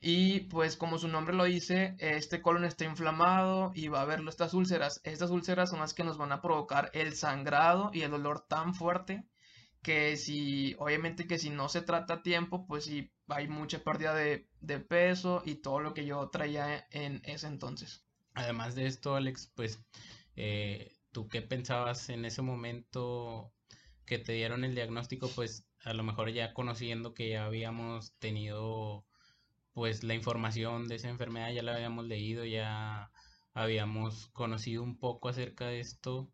Y 0.00 0.40
pues 0.40 0.76
como 0.76 0.98
su 0.98 1.08
nombre 1.08 1.34
lo 1.34 1.44
dice, 1.44 1.96
este 1.98 2.42
colon 2.42 2.64
está 2.64 2.84
inflamado 2.84 3.72
y 3.74 3.88
va 3.88 4.00
a 4.00 4.02
haber 4.02 4.20
estas 4.28 4.52
úlceras. 4.52 5.00
Estas 5.04 5.30
úlceras 5.30 5.70
son 5.70 5.80
las 5.80 5.94
que 5.94 6.04
nos 6.04 6.18
van 6.18 6.32
a 6.32 6.42
provocar 6.42 6.90
el 6.92 7.14
sangrado 7.14 7.90
y 7.94 8.02
el 8.02 8.10
dolor 8.10 8.46
tan 8.46 8.74
fuerte 8.74 9.24
que 9.84 10.16
si, 10.16 10.74
obviamente 10.78 11.28
que 11.28 11.38
si 11.38 11.50
no 11.50 11.68
se 11.68 11.82
trata 11.82 12.14
a 12.14 12.22
tiempo, 12.22 12.66
pues 12.66 12.86
sí 12.86 13.12
hay 13.28 13.46
mucha 13.46 13.78
pérdida 13.84 14.14
de, 14.14 14.48
peso 14.88 15.42
y 15.44 15.56
todo 15.56 15.80
lo 15.80 15.94
que 15.94 16.06
yo 16.06 16.28
traía 16.30 16.88
en 16.90 17.20
ese 17.24 17.46
entonces. 17.46 18.02
Además 18.32 18.74
de 18.74 18.86
esto, 18.86 19.14
Alex, 19.14 19.52
pues, 19.54 19.78
eh, 20.36 20.96
¿tú 21.12 21.28
qué 21.28 21.42
pensabas 21.42 22.08
en 22.08 22.24
ese 22.24 22.42
momento 22.42 23.52
que 24.06 24.18
te 24.18 24.32
dieron 24.32 24.64
el 24.64 24.74
diagnóstico? 24.74 25.28
Pues 25.28 25.68
a 25.84 25.92
lo 25.92 26.02
mejor 26.02 26.30
ya 26.32 26.54
conociendo 26.54 27.12
que 27.12 27.28
ya 27.28 27.44
habíamos 27.44 28.14
tenido, 28.18 29.04
pues, 29.74 30.02
la 30.02 30.14
información 30.14 30.88
de 30.88 30.96
esa 30.96 31.10
enfermedad, 31.10 31.52
ya 31.52 31.62
la 31.62 31.74
habíamos 31.74 32.06
leído, 32.06 32.46
ya 32.46 33.12
habíamos 33.52 34.28
conocido 34.28 34.82
un 34.82 34.98
poco 34.98 35.28
acerca 35.28 35.66
de 35.66 35.80
esto 35.80 36.33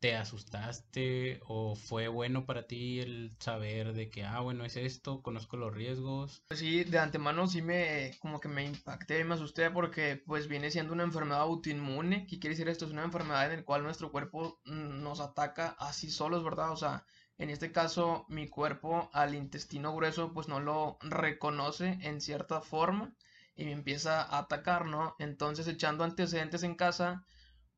¿Te 0.00 0.14
asustaste 0.14 1.40
o 1.48 1.74
fue 1.74 2.06
bueno 2.06 2.46
para 2.46 2.68
ti 2.68 3.00
el 3.00 3.32
saber 3.40 3.94
de 3.94 4.08
que, 4.08 4.22
ah, 4.24 4.38
bueno, 4.38 4.64
es 4.64 4.76
esto, 4.76 5.22
conozco 5.22 5.56
los 5.56 5.74
riesgos? 5.74 6.40
Pues 6.46 6.60
sí, 6.60 6.84
de 6.84 7.00
antemano 7.00 7.48
sí 7.48 7.62
me, 7.62 8.16
como 8.20 8.38
que 8.38 8.46
me 8.46 8.64
impacté 8.64 9.18
y 9.18 9.24
me 9.24 9.34
asusté 9.34 9.72
porque 9.72 10.22
pues 10.24 10.46
viene 10.46 10.70
siendo 10.70 10.92
una 10.92 11.02
enfermedad 11.02 11.40
autoinmune. 11.40 12.28
¿Qué 12.28 12.38
quiere 12.38 12.54
decir 12.54 12.68
esto? 12.68 12.84
Es 12.84 12.92
una 12.92 13.02
enfermedad 13.02 13.50
en 13.50 13.58
la 13.58 13.64
cual 13.64 13.82
nuestro 13.82 14.12
cuerpo 14.12 14.60
nos 14.66 15.18
ataca 15.18 15.74
así 15.80 16.12
solos, 16.12 16.44
¿verdad? 16.44 16.70
O 16.70 16.76
sea, 16.76 17.04
en 17.36 17.50
este 17.50 17.72
caso 17.72 18.24
mi 18.28 18.46
cuerpo 18.46 19.10
al 19.12 19.34
intestino 19.34 19.92
grueso 19.96 20.32
pues 20.32 20.46
no 20.46 20.60
lo 20.60 20.98
reconoce 21.02 21.98
en 22.02 22.20
cierta 22.20 22.60
forma 22.60 23.12
y 23.56 23.64
me 23.64 23.72
empieza 23.72 24.22
a 24.22 24.38
atacar, 24.38 24.86
¿no? 24.86 25.16
Entonces 25.18 25.66
echando 25.66 26.04
antecedentes 26.04 26.62
en 26.62 26.76
casa 26.76 27.24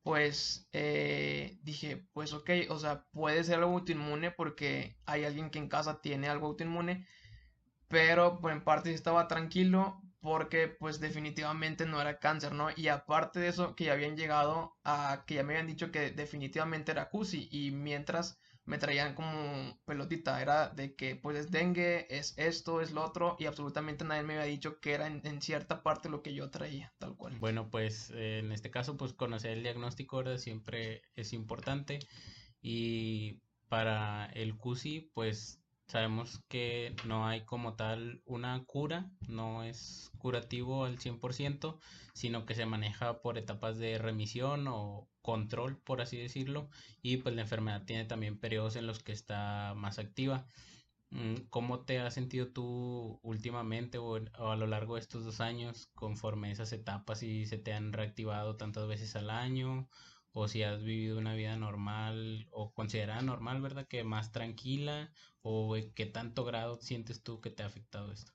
pues 0.03 0.67
eh, 0.73 1.59
dije, 1.63 2.07
pues 2.13 2.33
ok, 2.33 2.49
o 2.69 2.79
sea, 2.79 3.05
puede 3.11 3.43
ser 3.43 3.59
algo 3.59 3.73
autoinmune 3.73 4.31
porque 4.31 4.97
hay 5.05 5.25
alguien 5.25 5.49
que 5.51 5.59
en 5.59 5.69
casa 5.69 6.01
tiene 6.01 6.27
algo 6.29 6.47
autoinmune, 6.47 7.07
pero 7.87 8.39
pues, 8.41 8.55
en 8.55 8.63
parte 8.63 8.93
estaba 8.93 9.27
tranquilo 9.27 10.01
porque 10.21 10.67
pues 10.67 10.99
definitivamente 10.99 11.85
no 11.85 11.99
era 12.01 12.19
cáncer, 12.19 12.53
¿no? 12.53 12.69
Y 12.75 12.87
aparte 12.89 13.39
de 13.39 13.49
eso, 13.49 13.75
que 13.75 13.85
ya 13.85 13.93
habían 13.93 14.15
llegado 14.15 14.77
a, 14.83 15.23
que 15.27 15.35
ya 15.35 15.43
me 15.43 15.53
habían 15.53 15.67
dicho 15.67 15.91
que 15.91 16.11
definitivamente 16.11 16.91
era 16.91 17.09
CUSI 17.09 17.49
y 17.51 17.71
mientras 17.71 18.39
me 18.71 18.77
traían 18.77 19.15
como 19.15 19.77
pelotita, 19.83 20.41
era 20.41 20.69
de 20.69 20.95
que 20.95 21.17
pues 21.17 21.37
es 21.37 21.51
dengue, 21.51 22.07
es 22.09 22.33
esto, 22.37 22.79
es 22.79 22.91
lo 22.93 23.03
otro, 23.03 23.35
y 23.37 23.45
absolutamente 23.45 24.05
nadie 24.05 24.23
me 24.23 24.35
había 24.35 24.45
dicho 24.45 24.79
que 24.79 24.93
era 24.93 25.07
en, 25.07 25.41
cierta 25.41 25.83
parte 25.83 26.07
lo 26.07 26.21
que 26.23 26.33
yo 26.33 26.49
traía, 26.49 26.93
tal 26.97 27.17
cual. 27.17 27.37
Bueno, 27.37 27.69
pues 27.69 28.11
en 28.11 28.53
este 28.53 28.71
caso 28.71 28.95
pues 28.95 29.11
conocer 29.11 29.51
el 29.51 29.63
diagnóstico 29.63 30.37
siempre 30.37 31.01
es 31.17 31.33
importante 31.33 31.99
y 32.61 33.41
para 33.67 34.27
el 34.27 34.55
CUSI 34.55 35.11
pues 35.13 35.60
sabemos 35.91 36.41
que 36.47 36.95
no 37.05 37.27
hay 37.27 37.41
como 37.45 37.75
tal 37.75 38.21
una 38.25 38.63
cura, 38.65 39.11
no 39.27 39.63
es 39.63 40.09
curativo 40.17 40.85
al 40.85 40.97
100%, 40.99 41.79
sino 42.13 42.45
que 42.45 42.55
se 42.55 42.65
maneja 42.65 43.21
por 43.21 43.37
etapas 43.37 43.77
de 43.77 43.97
remisión 43.97 44.67
o 44.69 45.09
control, 45.21 45.77
por 45.77 46.01
así 46.01 46.17
decirlo, 46.17 46.69
y 47.01 47.17
pues 47.17 47.35
la 47.35 47.41
enfermedad 47.41 47.83
tiene 47.85 48.05
también 48.05 48.39
periodos 48.39 48.77
en 48.77 48.87
los 48.87 49.03
que 49.03 49.11
está 49.11 49.73
más 49.75 49.99
activa. 49.99 50.47
Mm, 51.11 51.35
¿Cómo 51.49 51.81
te 51.81 51.99
has 51.99 52.13
sentido 52.13 52.47
tú 52.47 53.19
últimamente 53.21 53.97
o, 53.97 54.15
a 54.15 54.55
lo 54.55 54.67
largo 54.67 54.95
de 54.95 55.01
estos 55.01 55.25
dos 55.25 55.41
años 55.41 55.89
conforme 55.93 56.51
esas 56.51 56.71
etapas 56.73 57.21
y 57.23 57.45
se 57.45 57.57
te 57.57 57.73
han 57.73 57.91
reactivado 57.93 58.55
tantas 58.55 58.87
veces 58.87 59.15
al 59.17 59.29
año? 59.29 59.89
O 60.33 60.47
si 60.47 60.63
has 60.63 60.81
vivido 60.83 61.17
una 61.17 61.33
vida 61.33 61.55
normal 61.55 62.47
o 62.51 62.73
considerada 62.73 63.21
normal, 63.21 63.61
¿verdad? 63.61 63.87
Que 63.87 64.03
más 64.03 64.31
tranquila 64.31 65.11
o 65.41 65.75
qué 65.95 66.05
tanto 66.05 66.45
grado 66.45 66.79
sientes 66.81 67.21
tú 67.21 67.41
que 67.41 67.49
te 67.49 67.63
ha 67.63 67.67
afectado 67.67 68.11
esto? 68.11 68.31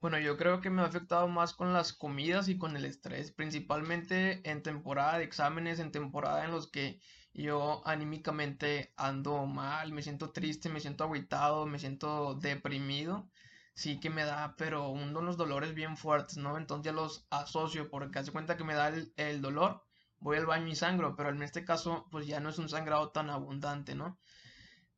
Bueno, 0.00 0.18
yo 0.20 0.36
creo 0.36 0.60
que 0.60 0.70
me 0.70 0.82
ha 0.82 0.86
afectado 0.86 1.26
más 1.26 1.54
con 1.54 1.72
las 1.72 1.92
comidas 1.92 2.48
y 2.48 2.56
con 2.56 2.76
el 2.76 2.84
estrés, 2.84 3.32
principalmente 3.32 4.48
en 4.48 4.62
temporada 4.62 5.18
de 5.18 5.24
exámenes, 5.24 5.80
en 5.80 5.90
temporada 5.90 6.44
en 6.44 6.52
los 6.52 6.70
que 6.70 7.00
yo 7.34 7.82
anímicamente 7.84 8.92
ando 8.96 9.46
mal, 9.46 9.92
me 9.92 10.02
siento 10.02 10.30
triste, 10.30 10.68
me 10.68 10.80
siento 10.80 11.04
agüitado, 11.04 11.66
me 11.66 11.78
siento 11.78 12.34
deprimido. 12.34 13.28
Sí 13.74 14.00
que 14.00 14.10
me 14.10 14.24
da, 14.24 14.56
pero 14.56 14.88
unos 14.88 15.36
dolores 15.36 15.74
bien 15.74 15.96
fuertes, 15.96 16.36
¿no? 16.36 16.58
Entonces 16.58 16.92
los 16.92 17.26
asocio 17.30 17.90
porque 17.90 18.18
hace 18.18 18.32
cuenta 18.32 18.56
que 18.56 18.64
me 18.64 18.74
da 18.74 18.88
el, 19.16 19.40
dolor, 19.40 19.84
voy 20.20 20.36
al 20.38 20.46
baño 20.46 20.68
y 20.68 20.76
sangro, 20.76 21.16
pero 21.16 21.30
en 21.30 21.42
este 21.42 21.64
caso 21.64 22.06
pues 22.10 22.26
ya 22.26 22.40
no 22.40 22.50
es 22.50 22.58
un 22.58 22.68
sangrado 22.68 23.10
tan 23.10 23.30
abundante, 23.30 23.94
¿no? 23.94 24.18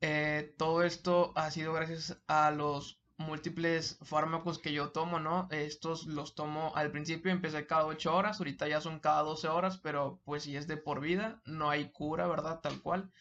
Eh, 0.00 0.54
todo 0.58 0.82
esto 0.82 1.32
ha 1.36 1.50
sido 1.50 1.72
gracias 1.74 2.18
a 2.26 2.50
los 2.50 3.00
múltiples 3.18 3.98
fármacos 4.02 4.58
que 4.58 4.72
yo 4.72 4.90
tomo, 4.92 5.20
¿no? 5.20 5.46
Estos 5.50 6.06
los 6.06 6.34
tomo 6.34 6.72
al 6.74 6.90
principio, 6.90 7.30
empecé 7.30 7.66
cada 7.66 7.84
8 7.86 8.14
horas, 8.16 8.40
ahorita 8.40 8.66
ya 8.66 8.80
son 8.80 8.98
cada 8.98 9.22
12 9.22 9.48
horas, 9.48 9.78
pero 9.78 10.20
pues 10.24 10.44
si 10.44 10.56
es 10.56 10.66
de 10.66 10.78
por 10.78 11.00
vida, 11.00 11.40
no 11.44 11.70
hay 11.70 11.90
cura, 11.90 12.26
¿verdad? 12.26 12.60
Tal 12.60 12.80
cual. 12.80 13.12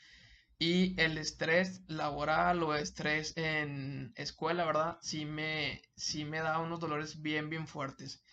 Y 0.58 1.00
el 1.02 1.18
estrés 1.18 1.82
laboral 1.88 2.64
o 2.64 2.76
estrés 2.76 3.36
en 3.38 4.14
escuela, 4.16 4.66
¿verdad? 4.66 4.98
Sí 5.02 5.26
me, 5.26 5.82
sí 5.96 6.26
me 6.26 6.40
da 6.40 6.60
unos 6.60 6.80
dolores 6.80 7.22
bien, 7.22 7.50
bien 7.50 7.68
fuertes. 7.68 8.24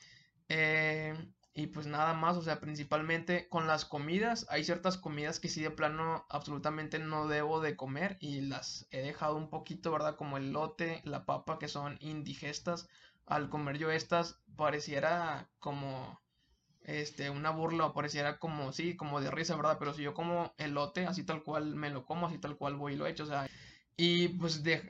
Eh, 0.48 1.14
y 1.56 1.68
pues 1.68 1.86
nada 1.86 2.12
más, 2.12 2.36
o 2.36 2.42
sea, 2.42 2.60
principalmente 2.60 3.48
con 3.48 3.66
las 3.66 3.86
comidas, 3.86 4.46
hay 4.50 4.62
ciertas 4.62 4.98
comidas 4.98 5.40
que 5.40 5.48
sí 5.48 5.62
de 5.62 5.70
plano 5.70 6.26
absolutamente 6.28 6.98
no 6.98 7.28
debo 7.28 7.62
de 7.62 7.76
comer 7.76 8.18
y 8.20 8.42
las 8.42 8.86
he 8.90 9.00
dejado 9.00 9.36
un 9.36 9.48
poquito, 9.48 9.90
¿verdad? 9.90 10.16
Como 10.16 10.36
el 10.36 10.52
lote, 10.52 11.00
la 11.04 11.24
papa, 11.24 11.58
que 11.58 11.68
son 11.68 11.96
indigestas. 12.02 12.88
Al 13.24 13.48
comer 13.48 13.78
yo 13.78 13.90
estas, 13.90 14.38
pareciera 14.54 15.48
como 15.58 16.20
este, 16.82 17.30
una 17.30 17.50
burla 17.52 17.86
o 17.86 17.94
pareciera 17.94 18.38
como, 18.38 18.72
sí, 18.72 18.94
como 18.94 19.22
de 19.22 19.30
risa, 19.30 19.56
¿verdad? 19.56 19.78
Pero 19.78 19.94
si 19.94 20.02
yo 20.02 20.12
como 20.12 20.52
elote, 20.58 21.06
así 21.06 21.24
tal 21.24 21.42
cual 21.42 21.74
me 21.74 21.88
lo 21.88 22.04
como, 22.04 22.26
así 22.26 22.36
tal 22.38 22.58
cual 22.58 22.76
voy 22.76 22.92
y 22.92 22.96
lo 22.96 23.06
hecho, 23.06 23.24
o 23.24 23.28
sea, 23.28 23.48
y 23.96 24.28
pues 24.28 24.62
de, 24.62 24.82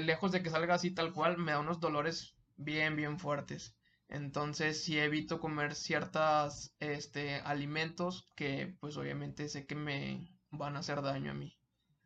lejos 0.00 0.32
de 0.32 0.42
que 0.42 0.50
salga 0.50 0.74
así 0.74 0.90
tal 0.90 1.12
cual, 1.12 1.38
me 1.38 1.52
da 1.52 1.60
unos 1.60 1.78
dolores 1.78 2.34
bien, 2.56 2.96
bien 2.96 3.20
fuertes. 3.20 3.77
Entonces 4.08 4.82
sí 4.82 4.98
evito 4.98 5.38
comer 5.38 5.74
ciertos 5.74 6.74
este, 6.80 7.36
alimentos 7.36 8.26
que 8.34 8.74
pues 8.80 8.96
obviamente 8.96 9.48
sé 9.48 9.66
que 9.66 9.74
me 9.74 10.28
van 10.50 10.76
a 10.76 10.78
hacer 10.80 11.02
daño 11.02 11.32
a 11.32 11.34
mí. 11.34 11.56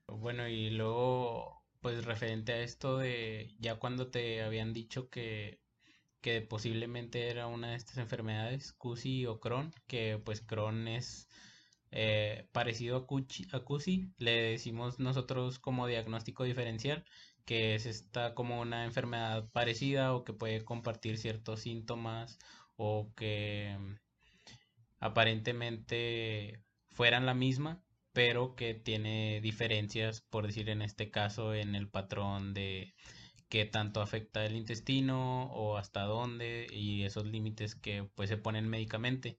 Bueno, 0.09 0.49
y 0.49 0.71
luego 0.71 1.63
pues 1.81 2.05
referente 2.05 2.53
a 2.53 2.61
esto 2.63 2.99
de 2.99 3.55
ya 3.59 3.77
cuando 3.77 4.11
te 4.11 4.43
habían 4.43 4.73
dicho 4.73 5.09
que, 5.11 5.61
que 6.21 6.41
posiblemente 6.41 7.29
era 7.29 7.47
una 7.47 7.71
de 7.71 7.77
estas 7.77 7.99
enfermedades, 7.99 8.73
CUSI 8.73 9.27
o 9.27 9.41
Crohn, 9.41 9.73
que 9.87 10.21
pues 10.25 10.41
Crohn 10.41 10.89
es 10.89 11.29
eh, 11.91 12.49
parecido 12.53 12.97
a, 12.97 13.07
CUSI, 13.07 13.47
a 13.53 13.61
CUSI, 13.61 14.13
le 14.19 14.33
decimos 14.53 14.99
nosotros 14.99 15.59
como 15.59 15.87
diagnóstico 15.87 16.45
diferencial 16.45 17.05
que 17.45 17.75
es 17.75 17.87
esta 17.87 18.35
como 18.35 18.61
una 18.61 18.85
enfermedad 18.85 19.49
parecida 19.53 20.15
o 20.15 20.25
que 20.25 20.33
puede 20.33 20.65
compartir 20.65 21.19
ciertos 21.19 21.61
síntomas 21.61 22.39
o 22.77 23.13
que 23.17 23.77
mm, 23.79 23.95
aparentemente 25.01 26.63
fueran 26.91 27.27
la 27.27 27.35
misma, 27.35 27.83
pero 28.13 28.55
que 28.55 28.75
tiene 28.75 29.41
diferencias, 29.41 30.21
por 30.23 30.47
decir 30.47 30.69
en 30.69 30.83
este 30.83 31.11
caso, 31.11 31.55
en 31.55 31.75
el 31.75 31.89
patrón 31.89 32.55
de 32.55 32.95
qué 33.49 33.67
tanto 33.67 34.01
afecta 34.01 34.47
el 34.47 34.57
intestino 34.57 35.47
o 35.53 35.77
hasta 35.77 36.05
dónde 36.05 36.67
y 36.71 37.03
esos 37.05 37.27
límites 37.27 37.75
que 37.75 38.05
pues 38.15 38.29
se 38.31 38.39
ponen 38.39 38.69
médicamente. 38.69 39.39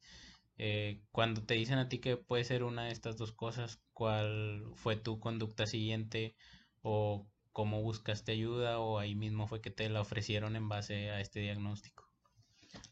Eh, 0.58 1.02
cuando 1.12 1.44
te 1.44 1.56
dicen 1.56 1.80
a 1.80 1.90
ti 1.90 2.00
que 2.00 2.18
puede 2.18 2.44
ser 2.44 2.64
una 2.64 2.86
de 2.86 2.92
estas 2.92 3.18
dos 3.18 3.32
cosas, 3.32 3.82
¿cuál 3.94 4.66
fue 4.76 4.96
tu 4.98 5.20
conducta 5.20 5.66
siguiente 5.66 6.36
o 6.82 7.28
cómo 7.54 7.82
buscaste 7.82 8.34
ayuda 8.34 8.80
o 8.80 9.00
ahí 9.00 9.16
mismo 9.16 9.48
fue 9.48 9.62
que 9.62 9.72
te 9.72 9.88
la 9.90 10.02
ofrecieron 10.02 10.56
en 10.56 10.68
base 10.68 11.12
a 11.12 11.22
este 11.22 11.40
diagnóstico? 11.40 12.04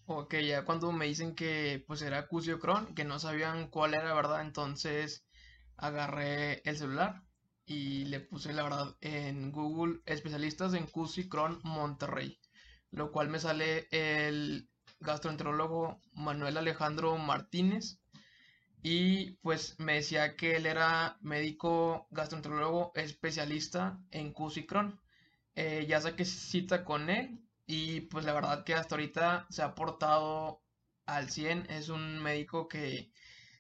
Ok, 0.05 0.35
ya 0.35 0.63
cuando 0.65 0.91
me 0.91 1.05
dicen 1.05 1.35
que 1.35 1.83
pues 1.87 2.01
era 2.01 2.27
Cusio 2.27 2.59
Cron, 2.59 2.93
que 2.93 3.03
no 3.03 3.19
sabían 3.19 3.67
cuál 3.69 3.93
era, 3.93 4.13
¿verdad? 4.13 4.41
Entonces 4.41 5.25
agarré 5.77 6.61
el 6.69 6.77
celular 6.77 7.23
y 7.65 8.05
le 8.05 8.19
puse 8.19 8.53
la 8.53 8.63
verdad 8.63 8.95
en 9.01 9.51
Google 9.51 10.01
especialistas 10.05 10.73
en 10.73 10.85
Cusio 10.85 11.27
Cron 11.29 11.59
Monterrey, 11.63 12.39
lo 12.91 13.11
cual 13.11 13.29
me 13.29 13.39
sale 13.39 13.87
el 13.91 14.69
gastroenterólogo 14.99 15.99
Manuel 16.13 16.57
Alejandro 16.57 17.17
Martínez 17.17 18.00
y 18.83 19.33
pues 19.43 19.79
me 19.79 19.95
decía 19.95 20.35
que 20.35 20.55
él 20.55 20.65
era 20.65 21.17
médico 21.21 22.07
gastroenterólogo 22.11 22.91
especialista 22.95 24.00
en 24.11 24.33
Cusio 24.33 24.65
Cron. 24.65 25.00
Eh, 25.55 25.85
ya 25.88 26.01
saqué 26.01 26.25
cita 26.25 26.83
con 26.85 27.09
él 27.09 27.39
y 27.67 28.01
pues 28.01 28.25
la 28.25 28.33
verdad 28.33 28.63
que 28.63 28.73
hasta 28.73 28.95
ahorita 28.95 29.47
se 29.50 29.61
ha 29.61 29.75
portado 29.75 30.63
al 31.05 31.29
100. 31.29 31.67
Es 31.69 31.89
un 31.89 32.19
médico 32.19 32.67
que 32.67 33.11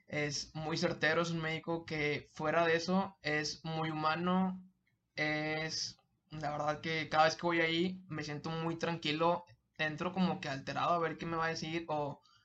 es 0.07 0.53
muy 0.55 0.77
certero, 0.77 1.21
es 1.21 1.31
un 1.31 1.41
médico 1.41 1.85
que 1.85 2.29
fuera 2.33 2.65
de 2.65 2.75
eso 2.75 3.17
es 3.21 3.63
muy 3.63 3.89
humano. 3.91 4.61
Es 5.15 5.97
la 6.31 6.51
verdad 6.51 6.81
que 6.81 7.09
cada 7.09 7.25
vez 7.25 7.35
que 7.35 7.45
voy 7.45 7.61
ahí 7.61 8.03
me 8.09 8.23
siento 8.23 8.49
muy 8.49 8.77
tranquilo. 8.77 9.45
Entro 9.77 10.13
como 10.13 10.39
que 10.39 10.49
alterado 10.49 10.93
a 10.93 10.99
ver 10.99 11.17
qué 11.17 11.25
me 11.25 11.37
va 11.37 11.45
a 11.45 11.49
decir 11.49 11.85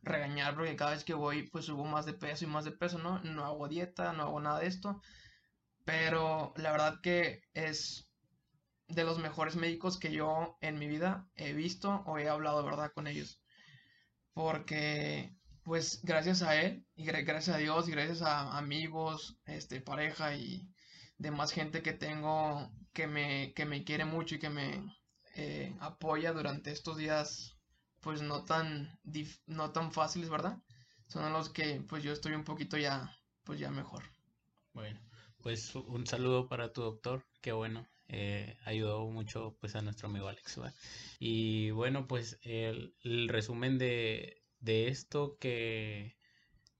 regañar 0.06 0.54
porque 0.54 0.76
cada 0.76 0.92
vez 0.92 1.04
que 1.04 1.14
voy 1.14 1.48
pues 1.48 1.66
subo 1.66 1.84
más 1.84 2.06
de 2.06 2.14
peso 2.14 2.44
y 2.44 2.48
más 2.48 2.64
de 2.64 2.72
peso, 2.72 2.98
¿no? 2.98 3.20
No 3.20 3.44
hago 3.44 3.68
dieta, 3.68 4.12
no 4.12 4.22
hago 4.24 4.40
nada 4.40 4.60
de 4.60 4.66
esto. 4.68 5.00
Pero 5.84 6.52
la 6.56 6.72
verdad 6.72 7.00
que 7.02 7.42
es 7.54 8.10
de 8.88 9.04
los 9.04 9.18
mejores 9.18 9.56
médicos 9.56 9.98
que 9.98 10.12
yo 10.12 10.56
en 10.60 10.78
mi 10.78 10.86
vida 10.88 11.28
he 11.34 11.52
visto 11.52 12.02
o 12.06 12.18
he 12.18 12.28
hablado, 12.28 12.64
¿verdad? 12.64 12.92
Con 12.94 13.06
ellos. 13.06 13.40
Porque, 14.32 15.34
pues, 15.64 16.00
gracias 16.02 16.42
a 16.42 16.60
él 16.60 16.86
y 16.94 17.04
gracias 17.04 17.56
a 17.56 17.58
Dios 17.58 17.88
y 17.88 17.92
gracias 17.92 18.22
a 18.22 18.56
amigos, 18.58 19.38
este, 19.46 19.80
pareja 19.80 20.34
y 20.36 20.68
demás 21.18 21.52
gente 21.52 21.82
que 21.82 21.92
tengo 21.92 22.70
que 22.92 23.06
me, 23.06 23.52
que 23.54 23.66
me 23.66 23.84
quiere 23.84 24.04
mucho 24.04 24.36
y 24.36 24.38
que 24.38 24.50
me 24.50 24.82
eh, 25.34 25.74
apoya 25.80 26.32
durante 26.32 26.70
estos 26.70 26.96
días, 26.96 27.55
pues, 28.06 28.22
no 28.22 28.44
tan, 28.44 28.88
no 29.48 29.72
tan 29.72 29.90
fáciles, 29.90 30.30
¿verdad? 30.30 30.62
Son 31.08 31.32
los 31.32 31.48
que, 31.48 31.82
pues, 31.88 32.04
yo 32.04 32.12
estoy 32.12 32.34
un 32.34 32.44
poquito 32.44 32.78
ya, 32.78 33.12
pues, 33.42 33.58
ya 33.58 33.68
mejor. 33.72 34.04
Bueno, 34.74 35.00
pues 35.42 35.74
un 35.74 36.06
saludo 36.06 36.46
para 36.48 36.72
tu 36.72 36.82
doctor, 36.82 37.24
qué 37.40 37.50
bueno, 37.50 37.84
eh, 38.06 38.56
ayudó 38.64 39.08
mucho 39.08 39.56
pues 39.58 39.74
a 39.74 39.82
nuestro 39.82 40.08
amigo 40.08 40.28
Alex. 40.28 40.60
Y 41.18 41.70
bueno, 41.72 42.06
pues 42.06 42.38
el, 42.42 42.94
resumen 43.28 43.76
de, 43.76 44.44
esto 44.60 45.36
que 45.40 46.16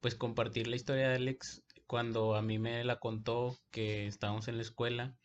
pues 0.01 0.15
compartir 0.15 0.69
la 0.69 0.77
historia 0.77 1.09
de 1.09 1.17
Alex 1.17 1.65
cuando 1.89 2.37
a 2.37 2.43
mí 2.43 2.61
me 2.61 2.85
la 2.85 3.01
contó 3.01 3.59
que 3.73 4.07
estábamos 4.07 4.47
en 4.47 4.59
la 4.59 4.63
escuela, 4.63 5.17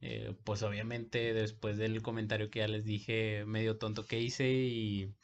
eh, 0.00 0.34
pues 0.44 0.62
obviamente 0.62 1.34
después 1.34 1.76
del 1.76 2.00
comentario 2.00 2.50
que 2.50 2.60
ya 2.60 2.68
les 2.68 2.84
dije, 2.84 3.44
medio 3.44 3.76
tonto 3.78 4.06
que 4.06 4.20
hice 4.20 4.50
y, 4.50 5.14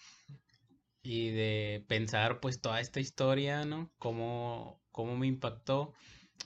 y 1.02 1.30
de 1.30 1.84
pensar 1.88 2.40
pues 2.40 2.60
toda 2.60 2.80
esta 2.80 3.00
historia, 3.00 3.64
¿no? 3.64 3.90
Cómo, 3.98 4.80
cómo 4.92 5.16
me 5.16 5.26
impactó, 5.26 5.94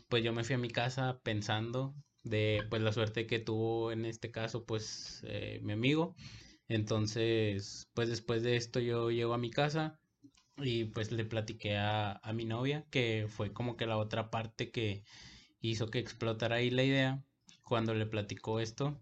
pues 0.09 0.25
yo 0.25 0.33
me 0.33 0.45
fui 0.45 0.55
a 0.55 0.59
mi 0.59 0.71
casa 0.71 1.21
pensando 1.23 1.95
de 2.25 2.67
pues 2.71 2.83
la 2.83 2.93
suerte 2.93 3.27
que 3.27 3.39
tuvo 3.41 3.93
en 3.93 4.05
este 4.07 4.31
caso 4.31 4.65
pues 4.67 5.23
eh, 5.27 5.61
mi 5.63 5.73
amigo. 5.73 6.15
Entonces 6.69 7.89
pues 7.95 8.09
después 8.09 8.43
de 8.43 8.57
esto 8.57 8.81
yo 8.81 9.11
llego 9.11 9.35
a 9.35 9.39
mi 9.39 9.51
casa 9.51 10.01
y 10.59 10.85
pues 10.87 11.13
le 11.13 11.25
platiqué 11.25 11.77
a, 11.77 12.13
a 12.23 12.33
mi 12.33 12.45
novia 12.45 12.87
que 12.91 13.27
fue 13.29 13.53
como 13.53 13.77
que 13.77 13.87
la 13.87 13.97
otra 13.99 14.31
parte 14.31 14.71
que 14.71 15.05
hizo 15.61 15.89
que 15.89 15.99
explotara 15.99 16.57
ahí 16.57 16.71
la 16.71 16.85
idea 16.85 17.25
cuando 17.65 17.95
le 17.95 18.07
platicó 18.07 18.61
esto. 18.61 19.01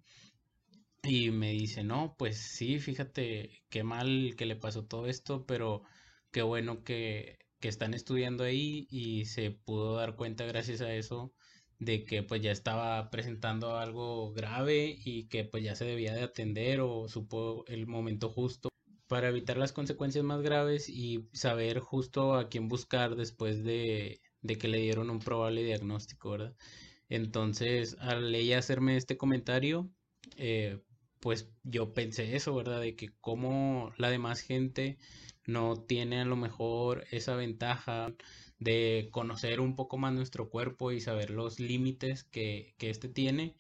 Y 1.03 1.31
me 1.31 1.53
dice, 1.53 1.83
no, 1.85 2.15
pues 2.19 2.39
sí, 2.39 2.79
fíjate 2.79 3.63
qué 3.71 3.83
mal 3.85 4.35
que 4.37 4.47
le 4.47 4.57
pasó 4.57 4.85
todo 4.85 5.07
esto, 5.07 5.47
pero 5.47 5.83
qué 6.31 6.43
bueno 6.43 6.85
que, 6.85 7.39
que 7.61 7.69
están 7.69 7.95
estudiando 7.95 8.45
ahí 8.45 8.87
y 8.91 9.25
se 9.27 9.51
pudo 9.51 9.97
dar 9.97 10.17
cuenta 10.17 10.45
gracias 10.45 10.81
a 10.83 10.95
eso 10.95 11.33
de 11.79 12.05
que 12.05 12.23
pues 12.23 12.43
ya 12.43 12.53
estaba 12.53 13.11
presentando 13.11 13.79
algo 13.79 14.33
grave 14.33 14.99
y 15.05 15.29
que 15.29 15.45
pues 15.45 15.65
ya 15.65 15.75
se 15.75 15.87
debía 15.87 16.15
de 16.15 16.23
atender 16.23 16.81
o 16.81 17.09
supo 17.09 17.65
el 17.67 17.87
momento 17.87 18.29
justo 18.29 18.69
para 19.09 19.29
evitar 19.29 19.57
las 19.59 19.73
consecuencias 19.73 20.25
más 20.25 20.43
graves 20.43 20.89
y 20.89 21.29
saber 21.33 21.81
justo 21.81 22.35
a 22.35 22.49
quién 22.49 22.69
buscar 22.69 23.17
después 23.17 23.65
de, 23.65 24.21
que 24.47 24.69
le 24.69 24.79
dieron 24.79 25.11
un 25.11 25.19
probable 25.19 25.65
diagnóstico, 25.65 26.31
¿verdad? 26.31 26.55
Entonces, 27.09 27.97
al 27.99 28.33
ella 28.35 28.59
hacerme 28.59 28.97
este 28.97 29.17
comentario, 29.17 29.91
eh, 30.37 30.81
pues 31.21 31.51
yo 31.65 31.95
pensé 31.95 32.37
eso, 32.37 32.55
¿verdad? 32.55 32.81
De 32.81 32.97
que 32.97 33.11
como 33.21 33.93
la 33.99 34.11
demás 34.11 34.41
gente 34.41 34.99
no 35.47 35.77
tiene 35.77 36.21
a 36.21 36.25
lo 36.25 36.37
mejor 36.37 37.07
esa 37.11 37.37
ventaja 37.37 38.15
de 38.59 39.09
conocer 39.13 39.61
un 39.61 39.77
poco 39.77 39.99
más 39.99 40.13
nuestro 40.13 40.51
cuerpo 40.51 40.93
y 40.93 41.01
saber 41.01 41.31
los 41.31 41.61
límites 41.61 42.25
que, 42.25 42.75
que 42.79 42.91
este 42.91 43.09
tiene 43.09 43.57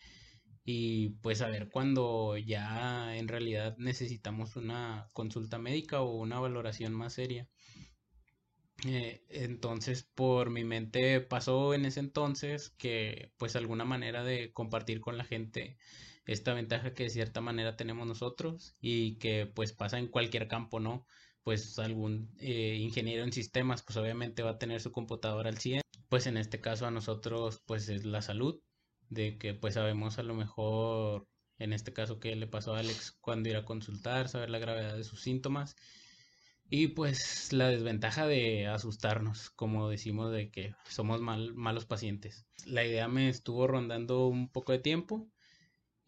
y 0.64 1.10
pues 1.22 1.38
saber 1.38 1.70
cuando 1.70 2.36
ya 2.36 3.16
en 3.16 3.28
realidad 3.28 3.76
necesitamos 3.78 4.56
una 4.56 5.08
consulta 5.12 5.58
médica 5.58 6.00
o 6.02 6.16
una 6.16 6.40
valoración 6.40 6.94
más 6.94 7.14
seria. 7.14 7.48
Eh, 8.86 9.22
entonces 9.28 10.04
por 10.14 10.48
mi 10.50 10.64
mente 10.64 11.20
pasó 11.20 11.74
en 11.74 11.84
ese 11.84 12.00
entonces 12.00 12.70
que 12.70 13.30
pues 13.36 13.54
alguna 13.54 13.84
manera 13.84 14.24
de 14.24 14.52
compartir 14.52 15.00
con 15.00 15.18
la 15.18 15.24
gente 15.24 15.76
esta 16.32 16.54
ventaja 16.54 16.94
que 16.94 17.04
de 17.04 17.10
cierta 17.10 17.40
manera 17.40 17.76
tenemos 17.76 18.06
nosotros 18.06 18.74
y 18.80 19.16
que 19.16 19.46
pues 19.46 19.72
pasa 19.72 19.98
en 19.98 20.08
cualquier 20.08 20.48
campo, 20.48 20.80
¿no? 20.80 21.06
pues 21.42 21.78
algún 21.78 22.30
eh, 22.38 22.76
ingeniero 22.80 23.24
en 23.24 23.32
sistemas, 23.32 23.82
pues 23.82 23.96
obviamente 23.96 24.42
va 24.42 24.50
a 24.50 24.58
tener 24.58 24.80
su 24.80 24.92
computadora 24.92 25.48
al 25.50 25.58
100. 25.58 25.82
Pues 26.08 26.26
en 26.26 26.36
este 26.36 26.60
caso 26.60 26.86
a 26.86 26.90
nosotros, 26.90 27.62
pues 27.66 27.88
es 27.88 28.04
la 28.04 28.22
salud, 28.22 28.60
de 29.08 29.38
que 29.38 29.54
pues 29.54 29.74
sabemos 29.74 30.18
a 30.18 30.22
lo 30.22 30.34
mejor, 30.34 31.26
en 31.58 31.72
este 31.72 31.92
caso 31.92 32.20
que 32.20 32.36
le 32.36 32.46
pasó 32.46 32.74
a 32.74 32.80
Alex 32.80 33.12
cuando 33.20 33.48
ir 33.48 33.56
a 33.56 33.64
consultar, 33.64 34.28
saber 34.28 34.50
la 34.50 34.58
gravedad 34.58 34.96
de 34.96 35.04
sus 35.04 35.22
síntomas. 35.22 35.76
Y 36.68 36.88
pues 36.88 37.52
la 37.52 37.68
desventaja 37.68 38.28
de 38.28 38.68
asustarnos, 38.68 39.50
como 39.50 39.88
decimos, 39.88 40.30
de 40.30 40.50
que 40.50 40.74
somos 40.88 41.20
mal, 41.20 41.52
malos 41.54 41.84
pacientes. 41.84 42.46
La 42.64 42.84
idea 42.84 43.08
me 43.08 43.28
estuvo 43.28 43.66
rondando 43.66 44.28
un 44.28 44.48
poco 44.48 44.70
de 44.72 44.78
tiempo 44.78 45.28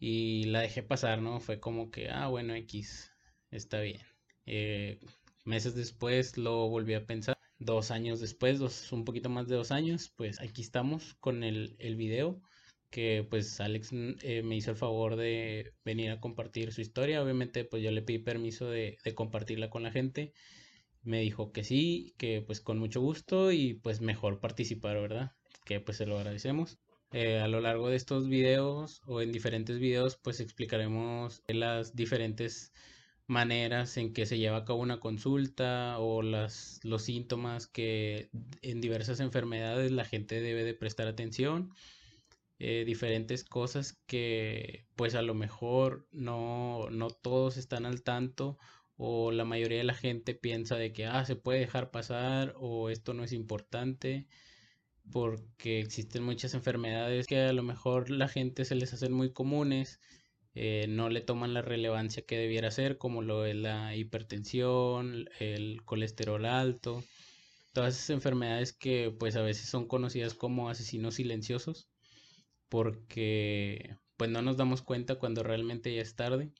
y 0.05 0.43
la 0.45 0.59
dejé 0.59 0.83
pasar, 0.83 1.21
¿no? 1.21 1.39
Fue 1.39 1.61
como 1.61 1.89
que, 1.89 2.09
ah, 2.09 2.27
bueno, 2.27 2.53
X, 2.55 3.13
está 3.51 3.79
bien. 3.79 4.01
Eh, 4.45 4.99
Meses 5.45 5.75
después 5.75 6.37
lo 6.37 6.67
volví 6.67 6.93
a 6.93 7.05
pensar. 7.05 7.37
Dos 7.57 7.89
años 7.89 8.19
después, 8.19 8.59
dos, 8.59 8.91
un 8.91 9.05
poquito 9.05 9.29
más 9.29 9.47
de 9.47 9.55
dos 9.55 9.71
años, 9.71 10.11
pues 10.17 10.41
aquí 10.41 10.61
estamos 10.61 11.13
con 11.21 11.43
el, 11.45 11.77
el 11.79 11.95
video 11.95 12.41
que 12.89 13.25
pues 13.29 13.61
Alex 13.61 13.93
mm, 13.93 14.11
eh, 14.23 14.43
me 14.43 14.57
hizo 14.57 14.71
el 14.71 14.77
favor 14.77 15.15
de 15.15 15.73
venir 15.85 16.11
a 16.11 16.19
compartir 16.19 16.73
su 16.73 16.81
historia. 16.81 17.23
Obviamente 17.23 17.63
pues 17.63 17.81
yo 17.81 17.91
le 17.91 18.01
pedí 18.01 18.19
permiso 18.19 18.69
de, 18.69 18.97
de, 19.05 19.15
compartirla 19.15 19.69
con 19.69 19.83
la 19.83 19.91
gente. 19.91 20.33
Me 21.03 21.21
dijo 21.21 21.53
que 21.53 21.63
sí, 21.63 22.13
que 22.17 22.41
pues 22.41 22.61
con 22.61 22.77
mucho 22.79 23.01
gusto 23.01 23.53
y 23.53 23.75
pues 23.75 24.01
mejor 24.01 24.41
participar, 24.41 24.99
¿verdad? 25.01 25.31
Que 25.65 25.79
pues 25.79 25.97
se 25.97 26.05
lo 26.05 26.17
agradecemos. 26.17 26.79
Eh, 27.13 27.39
a 27.39 27.47
lo 27.47 27.61
largo 27.61 27.89
de 27.89 27.95
estos 27.95 28.27
videos 28.27 29.01
o 29.05 29.21
en 29.21 29.31
diferentes 29.31 29.77
videos 29.79 30.17
pues 30.17 30.39
explicaremos 30.39 31.43
las 31.47 31.95
diferentes 31.95 32.73
maneras 33.27 33.97
en 33.97 34.13
que 34.13 34.25
se 34.25 34.39
lleva 34.39 34.57
a 34.57 34.65
cabo 34.65 34.79
una 34.81 34.99
consulta 34.99 35.99
o 35.99 36.23
las, 36.23 36.79
los 36.83 37.03
síntomas 37.03 37.67
que 37.67 38.29
en 38.63 38.81
diversas 38.81 39.19
enfermedades 39.19 39.91
la 39.91 40.05
gente 40.05 40.41
debe 40.41 40.63
de 40.63 40.73
prestar 40.73 41.07
atención, 41.07 41.71
eh, 42.59 42.83
diferentes 42.85 43.43
cosas 43.43 43.93
que 44.07 44.87
pues 44.95 45.15
a 45.15 45.21
lo 45.21 45.35
mejor 45.35 46.07
no, 46.11 46.89
no 46.91 47.09
todos 47.09 47.57
están 47.57 47.85
al 47.85 48.01
tanto 48.03 48.57
o 48.97 49.31
la 49.31 49.45
mayoría 49.45 49.79
de 49.79 49.83
la 49.83 49.93
gente 49.93 50.33
piensa 50.33 50.77
de 50.77 50.93
que 50.93 51.05
ah, 51.05 51.25
se 51.25 51.35
puede 51.35 51.59
dejar 51.59 51.91
pasar 51.91 52.55
o 52.57 52.89
esto 52.89 53.13
no 53.13 53.23
es 53.23 53.33
importante 53.33 54.27
porque 55.11 55.79
existen 55.79 56.23
muchas 56.23 56.53
enfermedades 56.53 57.27
que 57.27 57.39
a 57.41 57.53
lo 57.53 57.63
mejor 57.63 58.09
la 58.09 58.27
gente 58.27 58.65
se 58.65 58.75
les 58.75 58.93
hacen 58.93 59.13
muy 59.13 59.31
comunes 59.31 59.99
eh, 60.55 60.87
no 60.89 61.09
le 61.09 61.21
toman 61.21 61.53
la 61.53 61.61
relevancia 61.63 62.25
que 62.25 62.37
debiera 62.37 62.71
ser, 62.71 62.97
como 62.97 63.21
lo 63.23 63.45
es 63.45 63.55
la 63.55 63.95
hipertensión, 63.95 65.29
el 65.39 65.83
colesterol 65.85 66.45
alto, 66.45 67.03
todas 67.73 67.95
esas 67.95 68.11
enfermedades 68.11 68.73
que 68.73 69.15
pues 69.19 69.35
a 69.37 69.41
veces 69.43 69.69
son 69.69 69.87
conocidas 69.87 70.33
como 70.35 70.69
asesinos 70.69 71.15
silenciosos, 71.15 71.89
porque 72.69 73.97
pues 74.17 74.29
no 74.31 74.41
nos 74.41 74.57
damos 74.57 74.81
cuenta 74.81 75.15
cuando 75.15 75.43
realmente 75.43 75.93
ya 75.95 76.01
es 76.01 76.15
tarde. 76.15 76.51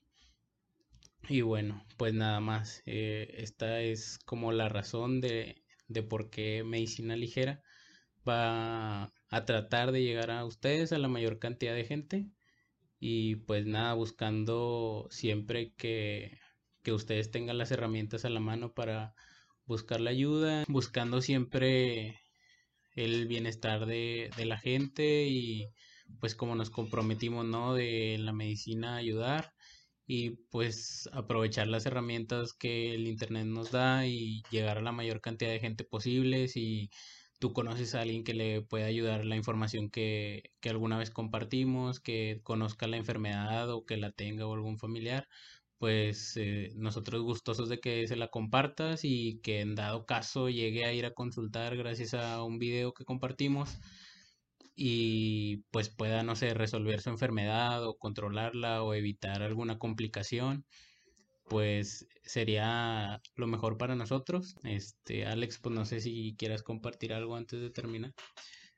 Y 1.27 1.41
bueno, 1.41 1.83
pues 1.97 2.13
nada 2.13 2.39
más. 2.39 2.81
eh, 2.85 3.33
esta 3.37 3.81
es 3.81 4.19
como 4.25 4.51
la 4.51 4.69
razón 4.69 5.21
de, 5.21 5.63
de 5.87 6.03
por 6.03 6.29
qué 6.29 6.63
Medicina 6.63 7.15
Ligera 7.15 7.61
va 8.27 9.11
a 9.29 9.45
tratar 9.45 9.91
de 9.91 10.03
llegar 10.03 10.31
a 10.31 10.45
ustedes, 10.45 10.91
a 10.93 10.97
la 10.97 11.07
mayor 11.07 11.39
cantidad 11.39 11.75
de 11.75 11.85
gente. 11.85 12.27
Y 12.99 13.37
pues 13.37 13.65
nada, 13.65 13.93
buscando 13.93 15.07
siempre 15.11 15.73
que, 15.75 16.39
que 16.83 16.93
ustedes 16.93 17.31
tengan 17.31 17.57
las 17.57 17.71
herramientas 17.71 18.25
a 18.25 18.29
la 18.29 18.39
mano 18.39 18.73
para 18.73 19.13
buscar 19.65 20.01
la 20.01 20.11
ayuda, 20.11 20.65
buscando 20.67 21.21
siempre 21.21 22.21
el 22.95 23.27
bienestar 23.27 23.85
de, 23.85 24.29
de 24.37 24.45
la 24.45 24.57
gente 24.57 25.25
y 25.27 25.69
pues 26.19 26.35
como 26.35 26.55
nos 26.55 26.69
comprometimos, 26.69 27.45
¿no? 27.45 27.73
De 27.73 28.17
la 28.19 28.33
medicina 28.33 28.97
ayudar 28.97 29.53
y 30.05 30.31
pues 30.51 31.09
aprovechar 31.13 31.67
las 31.67 31.85
herramientas 31.85 32.53
que 32.53 32.93
el 32.93 33.07
internet 33.07 33.45
nos 33.45 33.71
da 33.71 34.05
y 34.05 34.43
llegar 34.51 34.77
a 34.77 34.81
la 34.81 34.91
mayor 34.91 35.21
cantidad 35.21 35.51
de 35.51 35.59
gente 35.59 35.83
posible. 35.83 36.47
Si 36.47 36.89
tú 37.43 37.51
conoces 37.51 37.93
a 37.93 37.99
alguien 37.99 38.23
que 38.23 38.33
le 38.33 38.61
pueda 38.61 38.85
ayudar 38.85 39.25
la 39.25 39.35
información 39.35 39.89
que, 39.89 40.51
que 40.61 40.69
alguna 40.69 40.97
vez 40.97 41.11
compartimos, 41.11 41.99
que 41.99 42.39
conozca 42.41 42.87
la 42.87 42.95
enfermedad 42.95 43.69
o 43.69 43.85
que 43.85 43.97
la 43.97 44.11
tenga 44.13 44.47
o 44.47 44.53
algún 44.53 44.79
familiar, 44.79 45.27
pues 45.77 46.37
eh, 46.37 46.71
nosotros 46.77 47.21
gustosos 47.21 47.67
de 47.67 47.81
que 47.81 48.07
se 48.07 48.15
la 48.15 48.29
compartas 48.29 49.03
y 49.03 49.41
que 49.41 49.59
en 49.59 49.75
dado 49.75 50.05
caso 50.05 50.47
llegue 50.47 50.85
a 50.85 50.93
ir 50.93 51.05
a 51.05 51.13
consultar 51.13 51.75
gracias 51.75 52.13
a 52.13 52.41
un 52.43 52.59
video 52.59 52.93
que 52.93 53.03
compartimos 53.03 53.77
y 54.73 55.57
pues 55.71 55.89
pueda, 55.89 56.23
no 56.23 56.37
sé, 56.37 56.53
resolver 56.53 57.01
su 57.01 57.09
enfermedad 57.09 57.85
o 57.85 57.97
controlarla 57.97 58.83
o 58.83 58.93
evitar 58.93 59.43
alguna 59.43 59.77
complicación, 59.79 60.65
pues 61.49 62.07
sería 62.23 63.21
lo 63.35 63.47
mejor 63.47 63.77
para 63.77 63.95
nosotros. 63.95 64.55
Este, 64.63 65.25
Alex, 65.25 65.59
pues 65.59 65.75
no 65.75 65.85
sé 65.85 65.99
si 65.99 66.35
quieras 66.37 66.63
compartir 66.63 67.13
algo 67.13 67.35
antes 67.35 67.61
de 67.61 67.69
terminar. 67.69 68.13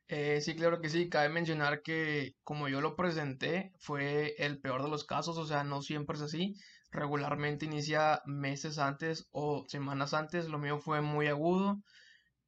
Eh, 0.08 0.40
sí, 0.40 0.54
claro 0.54 0.80
que 0.80 0.88
sí. 0.88 1.08
Cabe 1.08 1.28
mencionar 1.28 1.82
que 1.82 2.32
como 2.42 2.68
yo 2.68 2.80
lo 2.80 2.96
presenté, 2.96 3.72
fue 3.78 4.34
el 4.38 4.60
peor 4.60 4.82
de 4.82 4.88
los 4.88 5.04
casos, 5.04 5.38
o 5.38 5.46
sea, 5.46 5.64
no 5.64 5.82
siempre 5.82 6.16
es 6.16 6.22
así. 6.22 6.54
Regularmente 6.90 7.66
inicia 7.66 8.20
meses 8.26 8.78
antes 8.78 9.26
o 9.30 9.64
semanas 9.68 10.14
antes. 10.14 10.48
Lo 10.48 10.58
mío 10.58 10.78
fue 10.78 11.00
muy 11.00 11.26
agudo 11.26 11.78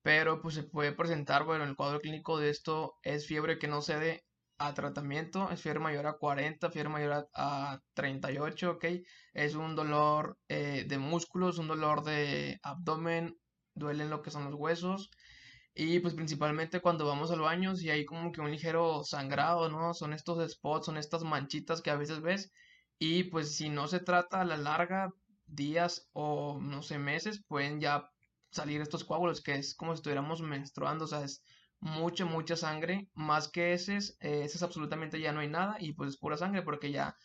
pero 0.02 0.40
pues 0.40 0.54
se 0.54 0.62
puede 0.62 0.92
presentar, 0.92 1.44
bueno, 1.44 1.64
el 1.64 1.76
cuadro 1.76 2.00
clínico 2.00 2.38
de 2.38 2.48
esto 2.48 2.94
es 3.02 3.26
fiebre 3.26 3.58
que 3.58 3.68
no 3.68 3.82
cede 3.82 4.24
a 4.58 4.74
tratamiento, 4.74 5.50
es 5.50 5.62
fiebre 5.62 5.80
mayor 5.80 6.06
a 6.06 6.14
40, 6.14 6.70
fiebre 6.70 6.90
mayor 6.90 7.28
a, 7.34 7.80
38, 7.94 8.72
¿ok? 8.72 8.84
Es 9.32 9.54
un 9.54 9.76
dolor 9.76 10.36
eh, 10.48 10.84
de 10.88 10.98
músculos, 10.98 11.58
un 11.58 11.68
dolor 11.68 12.02
de 12.04 12.58
abdomen, 12.62 13.36
duelen 13.74 14.10
lo 14.10 14.22
que 14.22 14.30
son 14.30 14.44
los 14.44 14.54
huesos. 14.54 15.10
Y 15.74 16.00
pues 16.00 16.14
principalmente 16.14 16.80
cuando 16.80 17.06
vamos 17.06 17.30
al 17.30 17.40
baño, 17.40 17.76
si 17.76 17.88
hay 17.90 18.04
como 18.04 18.32
que 18.32 18.40
un 18.40 18.50
ligero 18.50 19.04
sangrado, 19.04 19.68
¿no? 19.68 19.94
Son 19.94 20.12
estos 20.12 20.50
spots, 20.50 20.86
son 20.86 20.98
estas 20.98 21.22
manchitas 21.22 21.80
que 21.82 21.90
a 21.90 21.96
veces 21.96 22.20
ves. 22.20 22.52
Y 22.98 23.24
pues 23.24 23.54
si 23.54 23.68
no 23.68 23.86
se 23.86 24.00
trata 24.00 24.40
a 24.40 24.44
la 24.44 24.56
larga, 24.56 25.12
días 25.46 26.08
o 26.12 26.58
no 26.60 26.82
sé, 26.82 26.98
meses, 26.98 27.44
pueden 27.46 27.80
ya 27.80 28.10
salir 28.50 28.80
estos 28.80 29.04
coágulos, 29.04 29.40
que 29.40 29.54
es 29.54 29.74
como 29.76 29.92
si 29.92 29.98
estuviéramos 29.98 30.40
menstruando, 30.42 31.04
o 31.04 31.08
sea, 31.08 31.22
es 31.24 31.42
mucha, 31.80 32.24
mucha 32.24 32.56
sangre, 32.56 33.08
más 33.14 33.48
que 33.48 33.72
heces, 33.72 34.16
eh, 34.20 34.42
heces 34.44 34.62
absolutamente 34.62 35.20
ya 35.20 35.32
no 35.32 35.40
hay 35.40 35.48
nada 35.48 35.76
y 35.80 35.92
pues 35.92 36.10
es 36.10 36.16
pura 36.16 36.36
sangre 36.36 36.62
porque 36.62 36.90
ya, 36.90 37.16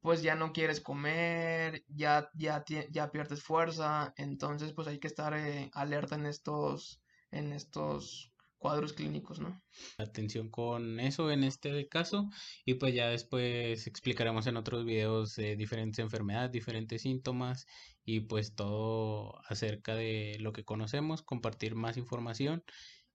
pues 0.00 0.22
ya 0.22 0.34
no 0.34 0.52
quieres 0.52 0.80
comer, 0.80 1.84
ya, 1.88 2.30
ya, 2.34 2.64
ya 2.90 3.10
pierdes 3.10 3.42
fuerza, 3.42 4.14
entonces 4.16 4.72
pues 4.72 4.88
hay 4.88 4.98
que 4.98 5.08
estar 5.08 5.34
eh, 5.34 5.70
alerta 5.74 6.14
en 6.14 6.26
estos, 6.26 7.02
en 7.30 7.52
estos 7.52 8.32
cuadros 8.58 8.92
clínicos, 8.92 9.38
¿no? 9.38 9.62
Atención 9.98 10.48
con 10.50 10.98
eso 10.98 11.30
en 11.30 11.44
este 11.44 11.88
caso 11.88 12.28
y 12.64 12.74
pues 12.74 12.94
ya 12.94 13.08
después 13.08 13.86
explicaremos 13.86 14.46
en 14.48 14.56
otros 14.56 14.84
videos 14.84 15.36
diferentes 15.36 16.00
enfermedades, 16.00 16.50
diferentes 16.50 17.02
síntomas 17.02 17.66
y 18.04 18.20
pues 18.20 18.54
todo 18.54 19.40
acerca 19.48 19.94
de 19.94 20.38
lo 20.40 20.52
que 20.52 20.64
conocemos, 20.64 21.22
compartir 21.22 21.76
más 21.76 21.96
información 21.96 22.64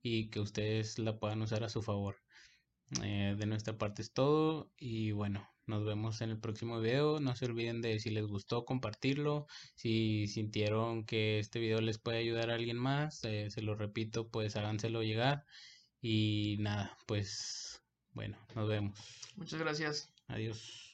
y 0.04 0.30
que 0.30 0.40
ustedes 0.42 1.00
la 1.00 1.18
puedan 1.18 1.42
usar 1.42 1.64
a 1.64 1.70
su 1.70 1.82
favor. 1.82 2.18
Eh, 3.02 3.36
de 3.38 3.46
nuestra 3.48 3.78
parte 3.78 4.04
es 4.04 4.14
todo 4.14 4.72
y 4.78 5.12
bueno, 5.14 5.50
nos 5.66 5.86
vemos 5.86 6.22
en 6.22 6.30
el 6.30 6.40
próximo 6.40 6.80
video. 6.80 7.20
No 7.20 7.36
se 7.36 7.46
olviden 7.46 7.82
de 7.82 8.00
si 8.00 8.12
les 8.12 8.28
gustó 8.28 8.66
compartirlo. 8.66 9.48
Si 9.76 10.28
sintieron 10.28 11.06
que 11.06 11.40
este 11.40 11.60
video 11.60 11.82
les 11.82 11.98
puede 11.98 12.20
ayudar 12.20 12.52
a 12.52 12.56
alguien 12.56 12.78
más, 12.78 13.24
eh, 13.24 13.50
se 13.50 13.62
lo 13.62 13.76
repito, 13.76 14.30
pues 14.30 14.56
háganselo 14.58 15.02
llegar. 15.02 15.46
Y 16.02 16.58
nada, 16.60 16.98
pues 17.08 17.82
bueno, 18.12 18.38
nos 18.56 18.68
vemos. 18.68 19.00
Muchas 19.38 19.60
gracias. 19.60 20.14
Adiós. 20.28 20.93